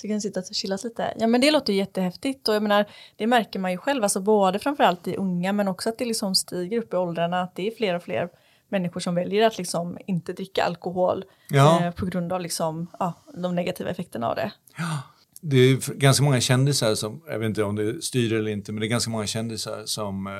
Så 0.00 0.08
kan 0.08 0.20
sitta 0.20 0.40
och 0.40 0.46
chillas 0.52 0.84
lite. 0.84 1.14
Ja 1.18 1.26
men 1.26 1.40
det 1.40 1.50
låter 1.50 1.72
ju 1.72 1.78
jättehäftigt 1.78 2.48
och 2.48 2.54
jag 2.54 2.62
menar 2.62 2.86
det 3.16 3.26
märker 3.26 3.58
man 3.58 3.72
ju 3.72 3.78
själv, 3.78 4.02
alltså 4.02 4.20
både 4.20 4.58
framförallt 4.58 5.08
i 5.08 5.16
unga 5.16 5.52
men 5.52 5.68
också 5.68 5.88
att 5.88 5.98
det 5.98 6.04
liksom 6.04 6.34
stiger 6.34 6.78
upp 6.78 6.92
i 6.92 6.96
åldrarna, 6.96 7.42
att 7.42 7.56
det 7.56 7.66
är 7.66 7.70
fler 7.76 7.94
och 7.94 8.02
fler 8.02 8.28
människor 8.68 9.00
som 9.00 9.14
väljer 9.14 9.46
att 9.46 9.58
liksom 9.58 9.98
inte 10.06 10.32
dricka 10.32 10.64
alkohol 10.64 11.24
ja. 11.50 11.84
eh, 11.84 11.90
på 11.90 12.06
grund 12.06 12.32
av 12.32 12.40
liksom, 12.40 12.86
ja, 12.98 13.12
de 13.34 13.54
negativa 13.54 13.90
effekterna 13.90 14.28
av 14.28 14.36
det. 14.36 14.52
Ja. 14.76 15.02
Det 15.40 15.56
är 15.56 15.94
ganska 15.94 16.24
många 16.24 16.40
kändisar 16.40 16.94
som, 16.94 17.22
jag 17.26 17.38
vet 17.38 17.46
inte 17.46 17.62
om 17.62 17.76
det 17.76 18.04
styr 18.04 18.32
eller 18.32 18.50
inte, 18.50 18.72
men 18.72 18.80
det 18.80 18.86
är 18.86 18.88
ganska 18.88 19.10
många 19.10 19.26
kändisar 19.26 19.82
som 19.84 20.26
eh, 20.26 20.32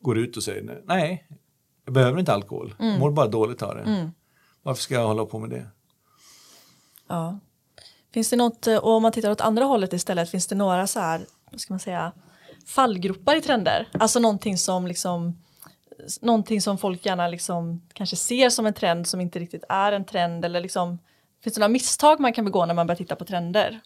går 0.00 0.18
ut 0.18 0.36
och 0.36 0.42
säger 0.42 0.82
nej, 0.84 1.26
jag 1.84 1.94
behöver 1.94 2.18
inte 2.18 2.32
alkohol, 2.32 2.74
mm. 2.78 3.00
mår 3.00 3.10
bara 3.10 3.28
dåligt 3.28 3.62
av 3.62 3.74
det. 3.74 3.82
Mm. 3.82 4.10
Varför 4.62 4.82
ska 4.82 4.94
jag 4.94 5.06
hålla 5.06 5.24
på 5.24 5.38
med 5.38 5.50
det? 5.50 5.66
Ja, 7.08 7.38
Finns 8.16 8.30
det 8.30 8.36
något, 8.36 8.66
och 8.66 8.90
om 8.90 9.02
man 9.02 9.12
tittar 9.12 9.30
åt 9.30 9.40
andra 9.40 9.64
hållet 9.64 9.92
istället, 9.92 10.30
finns 10.30 10.46
det 10.46 10.54
några 10.54 10.86
så 10.86 11.00
här, 11.00 11.20
vad 11.50 11.60
ska 11.60 11.72
man 11.72 11.80
säga, 11.80 12.12
fallgropar 12.66 13.36
i 13.36 13.40
trender? 13.40 13.88
Alltså 13.92 14.18
någonting 14.20 14.58
som 14.58 14.86
liksom 14.86 15.38
någonting 16.20 16.60
som 16.60 16.78
folk 16.78 17.06
gärna 17.06 17.28
liksom 17.28 17.82
kanske 17.92 18.16
ser 18.16 18.50
som 18.50 18.66
en 18.66 18.74
trend 18.74 19.06
som 19.06 19.20
inte 19.20 19.38
riktigt 19.38 19.64
är 19.68 19.92
en 19.92 20.04
trend 20.04 20.44
eller 20.44 20.60
liksom 20.60 20.98
finns 21.44 21.54
det 21.54 21.60
några 21.60 21.72
misstag 21.72 22.20
man 22.20 22.32
kan 22.32 22.44
begå 22.44 22.66
när 22.66 22.74
man 22.74 22.86
börjar 22.86 22.96
titta 22.96 23.16
på 23.16 23.24
trender? 23.24 23.80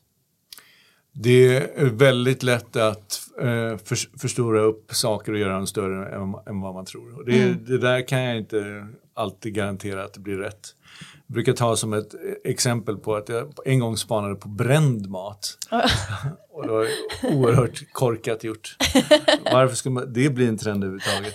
Det 1.13 1.57
är 1.57 1.91
väldigt 1.91 2.43
lätt 2.43 2.77
att 2.77 3.21
eh, 3.39 3.77
för, 3.85 4.19
förstora 4.19 4.61
upp 4.61 4.95
saker 4.95 5.33
och 5.33 5.39
göra 5.39 5.55
dem 5.55 5.67
större 5.67 6.15
än, 6.15 6.35
än 6.47 6.61
vad 6.61 6.75
man 6.75 6.85
tror. 6.85 7.25
Det, 7.25 7.43
mm. 7.43 7.65
det 7.65 7.79
där 7.79 8.09
kan 8.09 8.21
jag 8.21 8.37
inte 8.37 8.87
alltid 9.15 9.55
garantera 9.55 10.05
att 10.05 10.15
det 10.15 10.21
blir 10.21 10.37
rätt. 10.37 10.75
Brukar 11.33 11.53
ta 11.53 11.77
som 11.77 11.93
ett 11.93 12.15
exempel 12.45 12.97
på 12.97 13.17
att 13.17 13.29
jag 13.29 13.53
en 13.65 13.79
gång 13.79 13.97
spanade 13.97 14.35
på 14.35 14.49
bränd 14.49 15.11
mat. 15.11 15.59
och 16.51 16.63
det 16.63 16.73
var 16.73 16.87
oerhört 17.23 17.93
korkat 17.93 18.45
gjort. 18.45 18.77
Varför 19.53 19.77
ska 19.77 19.91
man, 19.91 20.13
det 20.13 20.31
bli 20.31 20.47
en 20.47 20.59
trend 20.59 20.85
överhuvudtaget? 20.85 21.35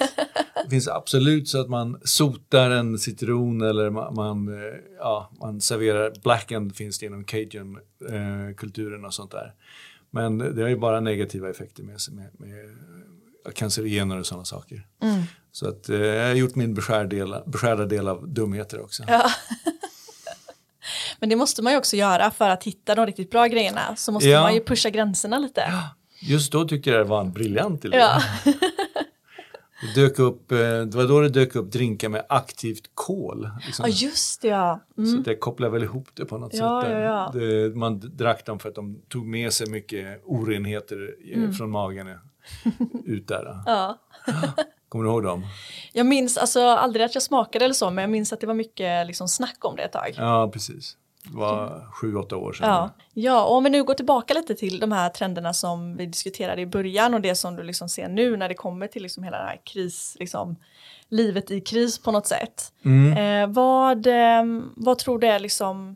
Det 0.64 0.70
finns 0.70 0.88
absolut 0.88 1.48
så 1.48 1.62
att 1.62 1.70
man 1.70 2.00
sotar 2.04 2.70
en 2.70 3.00
citron 3.00 3.62
eller 3.62 3.90
man, 3.90 4.16
man, 4.16 4.48
eh, 4.48 4.74
ja, 5.00 5.32
man 5.40 5.62
serverar 5.62 6.14
blackened 6.24 6.76
finns 6.76 7.00
det 7.00 7.06
inom 7.06 7.24
cajun-kulturen 7.24 9.02
eh, 9.02 9.08
och 9.08 9.14
sånt 9.14 9.32
där. 9.32 9.54
Men 10.12 10.38
det 10.38 10.62
har 10.62 10.70
ju 10.70 10.78
bara 10.78 11.00
negativa 11.00 11.50
effekter 11.50 11.84
med 11.84 12.02
sig 12.02 12.14
med, 12.14 12.30
med 12.38 12.76
cancerogener 13.56 14.20
och 14.20 14.26
sådana 14.26 14.46
saker. 14.46 14.88
Mm. 15.02 15.22
Så 15.52 15.70
att, 15.70 15.90
eh, 15.90 15.98
jag 15.98 16.28
har 16.28 16.36
gjort 16.36 16.56
min 16.56 16.74
beskärda 16.74 17.10
del, 17.10 17.36
beskärda 17.46 17.86
del 17.86 18.08
av 18.08 18.28
dumheter 18.28 18.82
också. 18.82 19.04
Ja. 19.08 19.30
Men 21.20 21.30
det 21.30 21.36
måste 21.36 21.62
man 21.62 21.74
ju 21.74 21.78
också 21.78 21.96
göra 21.96 22.32
för 22.32 22.50
att 22.50 22.64
hitta 22.64 22.96
de 22.96 23.06
riktigt 23.06 23.32
bra 23.32 23.48
grejerna. 23.48 23.96
Så 23.96 24.12
måste 24.12 24.30
ja. 24.30 24.42
man 24.42 24.54
ju 24.54 24.64
pusha 24.64 24.90
gränserna 24.90 25.40
lite. 25.40 25.74
Just 26.22 26.52
då 26.52 26.68
tyckte 26.68 26.90
jag 26.90 27.00
det 27.00 27.10
var 27.10 27.22
en 27.22 27.32
briljant 27.32 27.86
idé. 27.86 27.98
Ja. 27.98 28.22
Det, 29.82 30.02
dök 30.02 30.20
upp, 30.20 30.52
eh, 30.52 30.58
det 30.58 30.96
var 30.96 31.08
då 31.08 31.22
det 31.22 31.30
dök 31.30 31.56
upp 31.56 31.72
drinkar 31.72 32.10
med 32.10 32.26
aktivt 32.30 32.90
kol. 32.94 33.50
Liksom. 33.66 33.86
Ja 33.88 33.96
just 33.96 34.42
det 34.42 34.48
ja. 34.48 34.80
Mm. 34.98 35.12
Så 35.12 35.18
det 35.18 35.36
kopplar 35.36 35.70
väl 35.70 35.84
ihop 35.84 36.08
det 36.14 36.26
på 36.26 36.38
något 36.38 36.54
ja, 36.54 36.82
sätt. 36.82 36.92
Ja, 36.92 37.00
ja. 37.00 37.32
Det, 37.34 37.76
man 37.76 38.00
drack 38.00 38.46
dem 38.46 38.60
för 38.60 38.70
att 38.70 38.76
de 38.76 39.02
tog 39.10 39.26
med 39.26 39.54
sig 39.54 39.70
mycket 39.70 40.22
orenheter 40.26 41.16
mm. 41.34 41.54
från 41.54 41.72
magen 41.72 42.08
ut 43.06 43.28
där. 43.28 43.62
Ja. 43.66 44.00
Kommer 44.90 45.06
du 45.06 45.12
ihåg 45.12 45.24
dem? 45.24 45.46
Jag 45.94 46.06
minns, 46.06 46.38
alltså 46.38 46.62
aldrig 46.62 47.06
att 47.06 47.14
jag 47.14 47.24
smakade 47.24 47.66
eller 47.66 47.74
så, 47.74 47.90
men 47.90 48.02
jag 48.02 48.12
minns 48.12 48.34
att 48.34 48.42
det 48.42 48.48
var 48.48 48.54
mycket 48.54 49.08
liksom, 49.08 49.28
snack 49.28 49.58
om 49.66 49.76
det 49.76 49.84
ett 49.84 49.92
tag. 49.92 50.14
Ja, 50.18 50.50
precis. 50.54 50.98
Var 51.28 51.88
sju, 51.92 52.16
åtta 52.16 52.38
år 52.38 52.54
sedan. 52.54 52.70
Ja. 52.70 52.90
ja, 53.14 53.46
och 53.46 53.56
om 53.56 53.64
vi 53.64 53.70
nu 53.70 53.84
går 53.84 53.94
tillbaka 53.94 54.34
lite 54.34 54.56
till 54.56 54.80
de 54.80 54.92
här 54.92 55.10
trenderna 55.10 55.54
som 55.54 55.98
vi 55.98 56.06
diskuterade 56.06 56.62
i 56.62 56.66
början 56.66 57.14
och 57.14 57.22
det 57.22 57.36
som 57.36 57.56
du 57.56 57.64
liksom 57.64 57.90
ser 57.90 58.10
nu 58.10 58.38
när 58.38 58.50
det 58.50 58.56
kommer 58.56 58.88
till 58.88 59.04
liksom 59.04 59.24
hela 59.24 59.38
det 59.38 59.44
här 59.44 59.62
kris, 59.64 60.18
liksom, 60.20 60.56
livet 61.10 61.52
i 61.52 61.62
kris 61.62 62.00
på 62.00 62.12
något 62.12 62.28
sätt. 62.28 62.74
Mm. 62.86 63.18
Eh, 63.18 63.54
vad, 63.56 64.08
eh, 64.08 64.44
vad 64.76 64.98
tror 64.98 65.20
du 65.20 65.28
är 65.28 65.40
liksom 65.40 65.96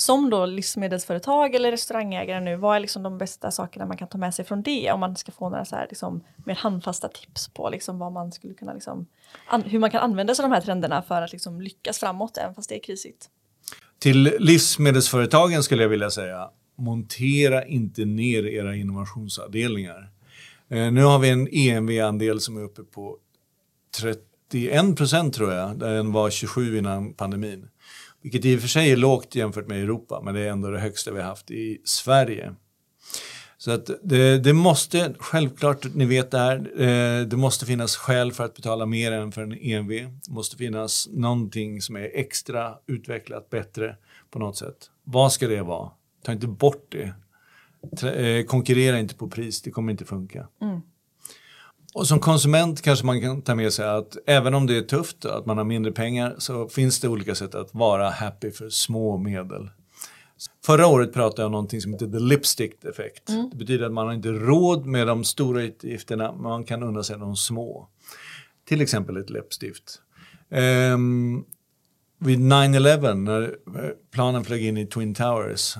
som 0.00 0.30
då 0.30 0.46
livsmedelsföretag 0.46 1.54
eller 1.54 1.70
restaurangägare 1.70 2.40
nu, 2.40 2.56
vad 2.56 2.76
är 2.76 2.80
liksom 2.80 3.02
de 3.02 3.18
bästa 3.18 3.50
sakerna 3.50 3.86
man 3.86 3.96
kan 3.96 4.08
ta 4.08 4.18
med 4.18 4.34
sig 4.34 4.44
från 4.44 4.62
det 4.62 4.92
om 4.92 5.00
man 5.00 5.16
ska 5.16 5.32
få 5.32 5.48
några 5.48 5.64
så 5.64 5.76
här 5.76 5.86
liksom 5.90 6.24
mer 6.36 6.54
handfasta 6.54 7.08
tips 7.08 7.48
på 7.48 7.70
liksom 7.70 7.98
vad 7.98 8.12
man 8.12 8.32
skulle 8.32 8.54
kunna 8.54 8.72
liksom, 8.72 9.06
hur 9.64 9.78
man 9.78 9.90
kan 9.90 10.00
använda 10.00 10.34
sig 10.34 10.44
av 10.44 10.50
de 10.50 10.54
här 10.54 10.62
trenderna 10.62 11.02
för 11.02 11.22
att 11.22 11.32
liksom 11.32 11.60
lyckas 11.60 11.98
framåt 11.98 12.36
även 12.36 12.54
fast 12.54 12.68
det 12.68 12.74
är 12.74 12.82
krisigt. 12.82 13.30
Till 14.00 14.36
livsmedelsföretagen 14.38 15.62
skulle 15.62 15.82
jag 15.82 15.88
vilja 15.88 16.10
säga, 16.10 16.48
montera 16.78 17.64
inte 17.64 18.04
ner 18.04 18.46
era 18.46 18.76
innovationsavdelningar. 18.76 20.10
Eh, 20.70 20.92
nu 20.92 21.02
har 21.02 21.18
vi 21.18 21.28
en 21.28 21.48
EMV-andel 21.52 22.40
som 22.40 22.56
är 22.56 22.62
uppe 22.62 22.82
på 22.82 23.16
31 24.00 24.96
procent 24.96 25.34
tror 25.34 25.52
jag, 25.52 25.78
där 25.78 25.94
den 25.94 26.12
var 26.12 26.30
27 26.30 26.78
innan 26.78 27.14
pandemin. 27.14 27.68
Vilket 28.22 28.44
i 28.44 28.56
och 28.56 28.60
för 28.60 28.68
sig 28.68 28.90
är 28.90 28.96
lågt 28.96 29.34
jämfört 29.34 29.68
med 29.68 29.82
Europa, 29.82 30.20
men 30.24 30.34
det 30.34 30.40
är 30.40 30.50
ändå 30.50 30.70
det 30.70 30.80
högsta 30.80 31.12
vi 31.12 31.20
har 31.20 31.28
haft 31.28 31.50
i 31.50 31.80
Sverige. 31.84 32.54
Så 33.60 33.70
att 33.70 33.90
det, 34.02 34.38
det 34.38 34.52
måste, 34.52 35.14
självklart, 35.18 35.94
ni 35.94 36.04
vet 36.04 36.30
det 36.30 36.38
här, 36.38 36.56
eh, 36.56 37.26
det 37.26 37.36
måste 37.36 37.66
finnas 37.66 37.96
skäl 37.96 38.32
för 38.32 38.44
att 38.44 38.54
betala 38.54 38.86
mer 38.86 39.12
än 39.12 39.32
för 39.32 39.42
en 39.42 39.52
EMV. 39.60 39.90
Det 40.26 40.30
måste 40.30 40.56
finnas 40.56 41.08
någonting 41.12 41.82
som 41.82 41.96
är 41.96 42.10
extra 42.14 42.74
utvecklat, 42.86 43.50
bättre 43.50 43.96
på 44.30 44.38
något 44.38 44.56
sätt. 44.56 44.76
Vad 45.04 45.32
ska 45.32 45.48
det 45.48 45.62
vara? 45.62 45.90
Ta 46.24 46.32
inte 46.32 46.46
bort 46.46 46.88
det. 46.88 47.14
Eh, 48.08 48.44
konkurrera 48.44 48.98
inte 48.98 49.14
på 49.14 49.28
pris, 49.28 49.62
det 49.62 49.70
kommer 49.70 49.92
inte 49.92 50.04
funka. 50.04 50.48
Mm. 50.62 50.80
Och 51.94 52.06
som 52.06 52.20
konsument 52.20 52.82
kanske 52.82 53.06
man 53.06 53.20
kan 53.20 53.42
ta 53.42 53.54
med 53.54 53.72
sig 53.72 53.88
att 53.88 54.16
även 54.26 54.54
om 54.54 54.66
det 54.66 54.76
är 54.76 54.82
tufft, 54.82 55.24
att 55.24 55.46
man 55.46 55.58
har 55.58 55.64
mindre 55.64 55.92
pengar, 55.92 56.34
så 56.38 56.68
finns 56.68 57.00
det 57.00 57.08
olika 57.08 57.34
sätt 57.34 57.54
att 57.54 57.74
vara 57.74 58.10
happy 58.10 58.50
för 58.50 58.68
små 58.68 59.18
medel. 59.18 59.70
Förra 60.64 60.86
året 60.86 61.12
pratade 61.12 61.42
jag 61.42 61.46
om 61.46 61.52
någonting 61.52 61.80
som 61.80 61.92
heter 61.92 62.06
the 62.06 62.18
lipstick 62.18 62.84
effect. 62.84 63.28
Mm. 63.28 63.50
Det 63.50 63.56
betyder 63.56 63.86
att 63.86 63.92
man 63.92 64.06
har 64.06 64.14
inte 64.14 64.28
råd 64.28 64.86
med 64.86 65.06
de 65.06 65.24
stora 65.24 65.62
utgifterna, 65.62 66.32
men 66.32 66.42
man 66.42 66.64
kan 66.64 66.82
unna 66.82 67.02
sig 67.02 67.18
de 67.18 67.36
små. 67.36 67.88
Till 68.64 68.80
exempel 68.80 69.16
ett 69.16 69.30
läppstift. 69.30 70.02
Um, 70.94 71.44
vid 72.18 72.38
9-11, 72.38 73.14
när 73.14 73.56
planen 74.10 74.44
flög 74.44 74.64
in 74.64 74.76
i 74.76 74.86
Twin 74.86 75.14
Towers, 75.14 75.76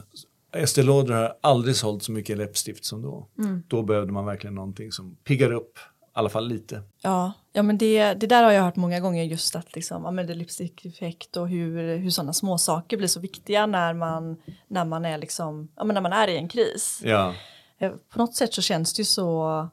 Estée 0.52 0.82
Lauder 0.82 1.14
har 1.14 1.34
aldrig 1.40 1.76
sålt 1.76 2.02
så 2.02 2.12
mycket 2.12 2.38
läppstift 2.38 2.84
som 2.84 3.02
då. 3.02 3.28
Mm. 3.38 3.62
Då 3.68 3.82
behövde 3.82 4.12
man 4.12 4.26
verkligen 4.26 4.54
någonting 4.54 4.92
som 4.92 5.16
piggar 5.24 5.52
upp 5.52 5.78
alla 6.12 6.28
fall 6.28 6.48
lite. 6.48 6.82
Ja, 7.02 7.32
ja 7.52 7.62
men 7.62 7.78
det, 7.78 8.14
det 8.14 8.26
där 8.26 8.42
har 8.42 8.52
jag 8.52 8.62
hört 8.62 8.76
många 8.76 9.00
gånger 9.00 9.24
just 9.24 9.56
att 9.56 9.74
liksom, 9.74 10.04
ja, 10.04 10.10
men 10.10 10.26
det 10.26 10.34
lipstick-effekt 10.34 11.36
och 11.36 11.48
hur, 11.48 11.96
hur 11.96 12.10
sådana 12.10 12.32
små 12.32 12.58
saker 12.58 12.96
blir 12.96 13.08
så 13.08 13.20
viktiga 13.20 13.66
när 13.66 13.94
man, 13.94 14.36
när 14.68 14.84
man, 14.84 15.04
är, 15.04 15.18
liksom, 15.18 15.68
ja, 15.76 15.84
men 15.84 15.94
när 15.94 16.00
man 16.00 16.12
är 16.12 16.28
i 16.28 16.36
en 16.36 16.48
kris. 16.48 17.00
Ja, 17.04 17.34
Eh, 17.80 17.90
På 17.90 18.18
något 18.18 18.34
sätt 18.34 18.54
så 18.54 18.62
känns 18.62 18.94
det 18.94 19.00
ju 19.00 19.04
så 19.04 19.68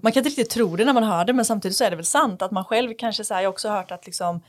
man 0.00 0.12
kan 0.12 0.20
inte 0.20 0.28
riktigt 0.28 0.50
tro 0.50 0.76
det 0.76 0.84
när 0.84 0.92
man 0.92 1.02
hör 1.02 1.24
det 1.24 1.32
men 1.32 1.44
samtidigt 1.44 1.76
så 1.76 1.84
är 1.84 1.90
det 1.90 1.96
väl 1.96 2.04
sant 2.04 2.42
att 2.42 2.50
man 2.50 2.64
själv 2.64 2.94
kanske 2.98 3.24
så 3.24 3.34
här, 3.34 3.40
jag 3.40 3.48
har 3.48 3.52
också 3.52 3.68
hört 3.68 3.90
att 3.90 4.06
liksom 4.06 4.40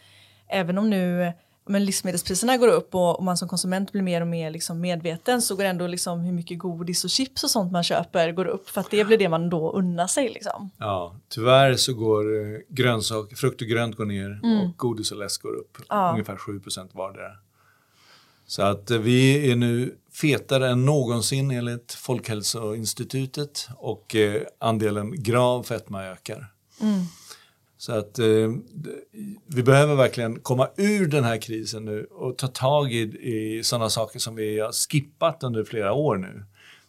även 0.48 0.78
om 0.78 0.90
nu 0.90 1.34
men 1.66 1.86
livsmedelspriserna 1.86 2.58
går 2.58 2.68
upp 2.68 2.96
och, 2.96 3.18
och 3.18 3.24
man 3.24 3.38
som 3.38 3.48
konsument 3.48 3.92
blir 3.92 4.02
mer 4.02 4.22
och 4.22 4.28
mer 4.28 4.52
liksom 4.52 4.82
medveten 4.82 5.42
så 5.42 5.56
går 5.56 5.64
ändå 5.64 5.88
liksom 5.88 6.20
hur 6.20 6.32
mycket 6.32 6.60
godis 6.60 7.04
och 7.04 7.10
chips 7.10 7.44
och 7.44 7.50
sånt 7.50 7.72
man 7.72 7.84
köper 7.84 8.32
går 8.32 8.46
upp 8.46 8.70
för 8.70 8.82
att 8.82 8.92
det 8.92 9.06
blir 9.06 9.18
det 9.18 9.30
man 9.30 9.50
då 9.50 9.72
unnar 9.72 10.08
sig 10.08 10.30
liksom. 10.30 10.70
ja. 10.78 11.16
tyvärr 11.30 11.76
så 11.76 11.94
går 11.94 12.40
eh, 12.40 12.60
grönsak, 12.68 13.38
frukt 13.38 13.62
och 13.62 13.68
grönt 13.68 13.96
går 13.96 14.06
ner 14.06 14.40
och 14.44 14.78
godis 14.78 15.12
och 15.12 15.18
läsk 15.18 15.42
går 15.42 15.54
upp. 15.54 15.78
Ja. 15.90 16.12
Ungefär 16.12 16.36
7 16.36 16.60
procent 16.60 16.96
vardera. 16.96 17.32
Så 18.46 18.62
att 18.62 18.92
eh, 18.92 18.98
vi 18.98 19.52
är 19.52 19.56
nu 19.56 19.96
fetare 20.14 20.70
än 20.70 20.86
någonsin 20.86 21.52
enligt 21.52 21.94
Folkhälsoinstitutet 21.94 23.68
och 23.78 24.16
eh, 24.16 24.42
andelen 24.60 25.24
grav 25.24 25.64
fetma 25.64 26.04
ökar. 26.04 26.52
Så 27.82 27.92
att 27.92 28.20
eh, 28.20 28.26
vi 29.46 29.64
behöver 29.64 29.96
verkligen 29.96 30.40
komma 30.40 30.70
ur 30.78 31.08
den 31.08 31.24
här 31.24 31.38
krisen 31.38 31.86
nu 31.86 32.04
och 32.04 32.38
ta 32.38 32.48
tag 32.48 32.94
i, 32.94 33.02
i 33.02 33.64
sådana 33.64 33.90
saker 33.90 34.20
som 34.20 34.36
vi 34.36 34.60
har 34.60 34.72
skippat 34.72 35.44
under 35.44 35.64
flera 35.64 35.94
år 35.94 36.18
nu. 36.18 36.46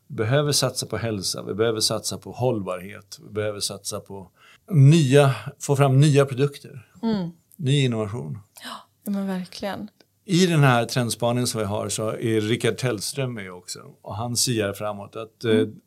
Vi 0.06 0.14
behöver 0.14 0.52
satsa 0.52 0.86
på 0.86 0.96
hälsa, 0.96 1.42
vi 1.42 1.54
behöver 1.54 1.80
satsa 1.80 2.18
på 2.18 2.32
hållbarhet, 2.32 3.18
vi 3.22 3.32
behöver 3.32 3.60
satsa 3.60 4.00
på 4.00 4.30
nya, 4.70 5.34
få 5.60 5.76
fram 5.76 6.00
nya 6.00 6.26
produkter, 6.26 6.88
ny 7.56 7.84
innovation. 7.84 8.38
Ja 8.64 9.10
men 9.10 9.26
verkligen. 9.26 9.88
I 10.24 10.46
den 10.46 10.60
här 10.60 10.84
trendspaningen 10.84 11.46
som 11.46 11.60
vi 11.60 11.66
har 11.66 11.88
så 11.88 12.08
är 12.08 12.40
Rickard 12.40 12.76
Tellström 12.76 13.34
med 13.34 13.52
också 13.52 13.80
och 14.02 14.16
han 14.16 14.36
siar 14.36 14.72
framåt 14.72 15.16
att 15.16 15.44
eh, 15.44 15.52
om 15.52 15.82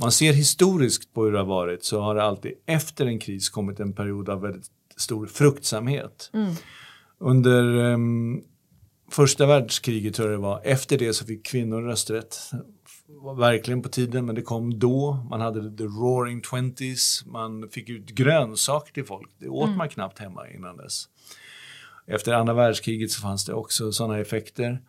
man 0.00 0.12
ser 0.12 0.32
historiskt 0.32 1.14
på 1.14 1.24
hur 1.24 1.32
det 1.32 1.38
har 1.38 1.46
varit 1.46 1.84
så 1.84 2.00
har 2.00 2.14
det 2.14 2.22
alltid 2.22 2.52
efter 2.66 3.06
en 3.06 3.18
kris 3.18 3.48
kommit 3.48 3.80
en 3.80 3.92
period 3.92 4.28
av 4.28 4.40
väldigt 4.40 4.66
stor 4.96 5.26
fruktsamhet. 5.26 6.30
Under 7.18 7.92
ehm, 7.92 8.40
första 9.10 9.46
världskriget 9.46 10.14
tror 10.14 10.30
jag 10.30 10.38
det 10.38 10.42
var, 10.42 10.60
efter 10.64 10.98
det 10.98 11.14
så 11.14 11.26
fick 11.26 11.46
kvinnor 11.46 11.82
rösträtt. 11.82 12.36
var 13.06 13.34
verkligen 13.34 13.82
på 13.82 13.88
tiden 13.88 14.26
men 14.26 14.34
det 14.34 14.42
kom 14.42 14.78
då. 14.78 15.26
Man 15.30 15.40
hade 15.40 15.76
the 15.76 15.84
roaring 15.84 16.40
twenties, 16.40 17.22
man 17.26 17.68
fick 17.70 17.88
ut 17.88 18.06
grönsaker 18.06 18.92
till 18.92 19.04
folk. 19.04 19.30
Det 19.38 19.48
åt 19.48 19.76
man 19.76 19.88
knappt 19.88 20.18
hemma 20.18 20.48
innan 20.48 20.76
dess. 20.76 21.08
Efter 22.06 22.32
andra 22.32 22.54
världskriget 22.54 23.10
så 23.10 23.20
fanns 23.20 23.44
det 23.44 23.54
också 23.54 23.92
sådana 23.92 24.18
effekter. 24.18 24.80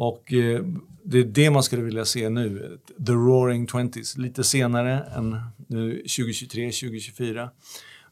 Och 0.00 0.32
eh, 0.32 0.64
det 1.02 1.18
är 1.18 1.24
det 1.24 1.50
man 1.50 1.62
skulle 1.62 1.82
vilja 1.82 2.04
se 2.04 2.28
nu, 2.28 2.78
the 3.06 3.12
roaring 3.12 3.66
twenties, 3.66 4.16
lite 4.16 4.44
senare 4.44 5.00
än 5.16 5.40
nu 5.66 5.96
2023, 5.96 6.66
2024. 6.66 7.50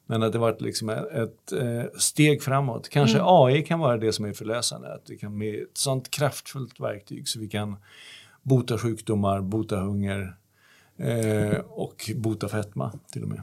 Men 0.06 0.22
att 0.22 0.32
det 0.32 0.38
varit 0.38 0.60
liksom 0.60 0.88
ett, 0.88 1.06
ett 1.12 1.52
eh, 1.52 1.84
steg 1.98 2.42
framåt. 2.42 2.88
Kanske 2.88 3.18
AI 3.22 3.62
kan 3.62 3.78
vara 3.78 3.96
det 3.96 4.12
som 4.12 4.24
är 4.24 4.32
förlösande, 4.32 4.94
att 4.94 5.06
det 5.06 5.16
kan 5.16 5.38
bli 5.38 5.60
ett 5.60 5.78
sånt 5.78 6.10
kraftfullt 6.10 6.80
verktyg 6.80 7.28
så 7.28 7.40
vi 7.40 7.48
kan 7.48 7.76
bota 8.42 8.78
sjukdomar, 8.78 9.40
bota 9.40 9.76
hunger 9.76 10.36
eh, 10.96 11.58
och 11.58 12.10
bota 12.16 12.48
fetma 12.48 12.92
till 13.12 13.22
och 13.22 13.28
med. 13.28 13.42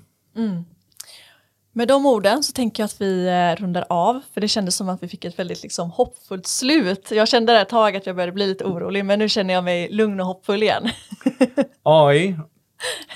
Med 1.76 1.88
de 1.88 2.06
orden 2.06 2.44
så 2.44 2.54
tänker 2.54 2.84
jag 2.84 2.86
att 2.88 3.02
vi 3.02 3.28
eh, 3.28 3.62
rundar 3.62 3.86
av 3.90 4.22
för 4.34 4.42
det 4.42 4.48
kändes 4.48 4.76
som 4.76 4.90
att 4.90 5.04
vi 5.04 5.08
fick 5.08 5.26
ett 5.26 5.40
väldigt 5.40 5.64
liksom, 5.64 5.92
hoppfullt 5.92 6.48
slut. 6.48 7.12
Jag 7.12 7.28
kände 7.28 7.54
där 7.54 7.62
ett 7.62 7.70
tag 7.70 7.96
att 7.96 8.06
jag 8.06 8.16
började 8.16 8.32
bli 8.32 8.48
lite 8.48 8.64
orolig 8.66 9.06
men 9.06 9.20
nu 9.20 9.30
känner 9.30 9.54
jag 9.54 9.64
mig 9.64 9.90
lugn 9.92 10.20
och 10.20 10.26
hoppfull 10.26 10.64
igen. 10.64 10.90
AI, 11.84 12.36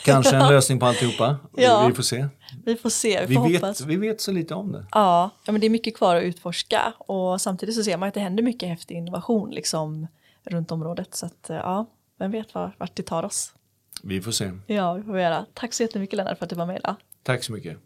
kanske 0.03 0.35
en 0.35 0.47
lösning 0.49 0.79
på 0.79 0.85
alltihopa. 0.85 1.37
Ja. 1.55 1.81
Vi, 1.81 1.87
vi 1.87 1.93
får 1.95 2.03
se. 2.03 2.27
Vi 2.65 2.75
får 2.75 2.89
se, 2.89 3.19
vi 3.21 3.25
Vi 3.25 3.35
får 3.35 3.49
vet, 3.49 3.61
hoppas. 3.61 3.81
vi 3.81 3.95
vet 3.95 4.21
så 4.21 4.31
lite 4.31 4.53
om 4.53 4.71
det. 4.71 4.85
Ja, 4.91 5.29
ja, 5.45 5.51
men 5.51 5.61
det 5.61 5.67
är 5.67 5.69
mycket 5.69 5.97
kvar 5.97 6.15
att 6.15 6.23
utforska 6.23 6.93
och 6.97 7.41
samtidigt 7.41 7.75
så 7.75 7.83
ser 7.83 7.97
man 7.97 8.07
att 8.07 8.13
det 8.13 8.19
händer 8.19 8.43
mycket 8.43 8.69
häftig 8.69 8.95
innovation 8.97 9.49
liksom, 9.51 10.07
runt 10.45 10.71
området. 10.71 11.15
Så 11.15 11.25
att, 11.25 11.49
eh, 11.49 11.55
ja, 11.55 11.85
vem 12.19 12.31
vet 12.31 12.53
var, 12.53 12.75
vart 12.77 12.95
det 12.95 13.03
tar 13.03 13.23
oss. 13.23 13.53
Vi 14.03 14.21
får 14.21 14.31
se. 14.31 14.51
Ja, 14.67 14.93
vi 14.93 15.03
får 15.03 15.19
göra. 15.19 15.45
Tack 15.53 15.73
så 15.73 15.83
jättemycket 15.83 16.17
Lennart 16.17 16.37
för 16.37 16.45
att 16.45 16.49
du 16.49 16.55
var 16.55 16.65
med 16.65 16.77
idag. 16.77 16.95
Tack 17.23 17.43
så 17.43 17.51
mycket. 17.51 17.77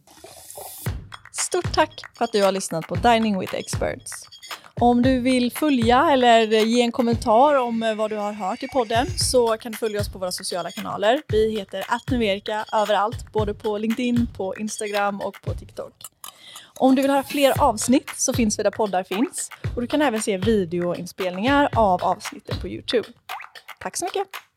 Stort 1.51 1.73
tack 1.73 2.01
för 2.17 2.25
att 2.25 2.31
du 2.31 2.43
har 2.43 2.51
lyssnat 2.51 2.87
på 2.87 2.95
Dining 2.95 3.39
with 3.39 3.55
Experts. 3.55 4.11
Om 4.79 5.01
du 5.01 5.19
vill 5.19 5.51
följa 5.51 6.11
eller 6.11 6.47
ge 6.47 6.81
en 6.81 6.91
kommentar 6.91 7.55
om 7.55 7.83
eh, 7.83 7.95
vad 7.95 8.09
du 8.09 8.15
har 8.15 8.33
hört 8.33 8.63
i 8.63 8.67
podden 8.67 9.07
så 9.17 9.57
kan 9.57 9.71
du 9.71 9.77
följa 9.77 10.01
oss 10.01 10.09
på 10.13 10.19
våra 10.19 10.31
sociala 10.31 10.71
kanaler. 10.71 11.21
Vi 11.27 11.57
heter 11.57 11.83
attnumerika 11.87 12.65
överallt, 12.73 13.31
både 13.33 13.53
på 13.53 13.77
LinkedIn, 13.77 14.27
på 14.37 14.55
Instagram 14.55 15.21
och 15.21 15.41
på 15.41 15.53
TikTok. 15.53 15.93
Om 16.75 16.95
du 16.95 17.01
vill 17.01 17.11
höra 17.11 17.23
fler 17.23 17.61
avsnitt 17.61 18.09
så 18.17 18.33
finns 18.33 18.59
vi 18.59 18.63
där 18.63 18.71
poddar 18.71 19.03
finns 19.03 19.49
och 19.75 19.81
du 19.81 19.87
kan 19.87 20.01
även 20.01 20.21
se 20.21 20.37
videoinspelningar 20.37 21.69
av 21.75 22.03
avsnitten 22.03 22.57
på 22.61 22.67
Youtube. 22.67 23.07
Tack 23.79 23.97
så 23.97 24.05
mycket! 24.05 24.50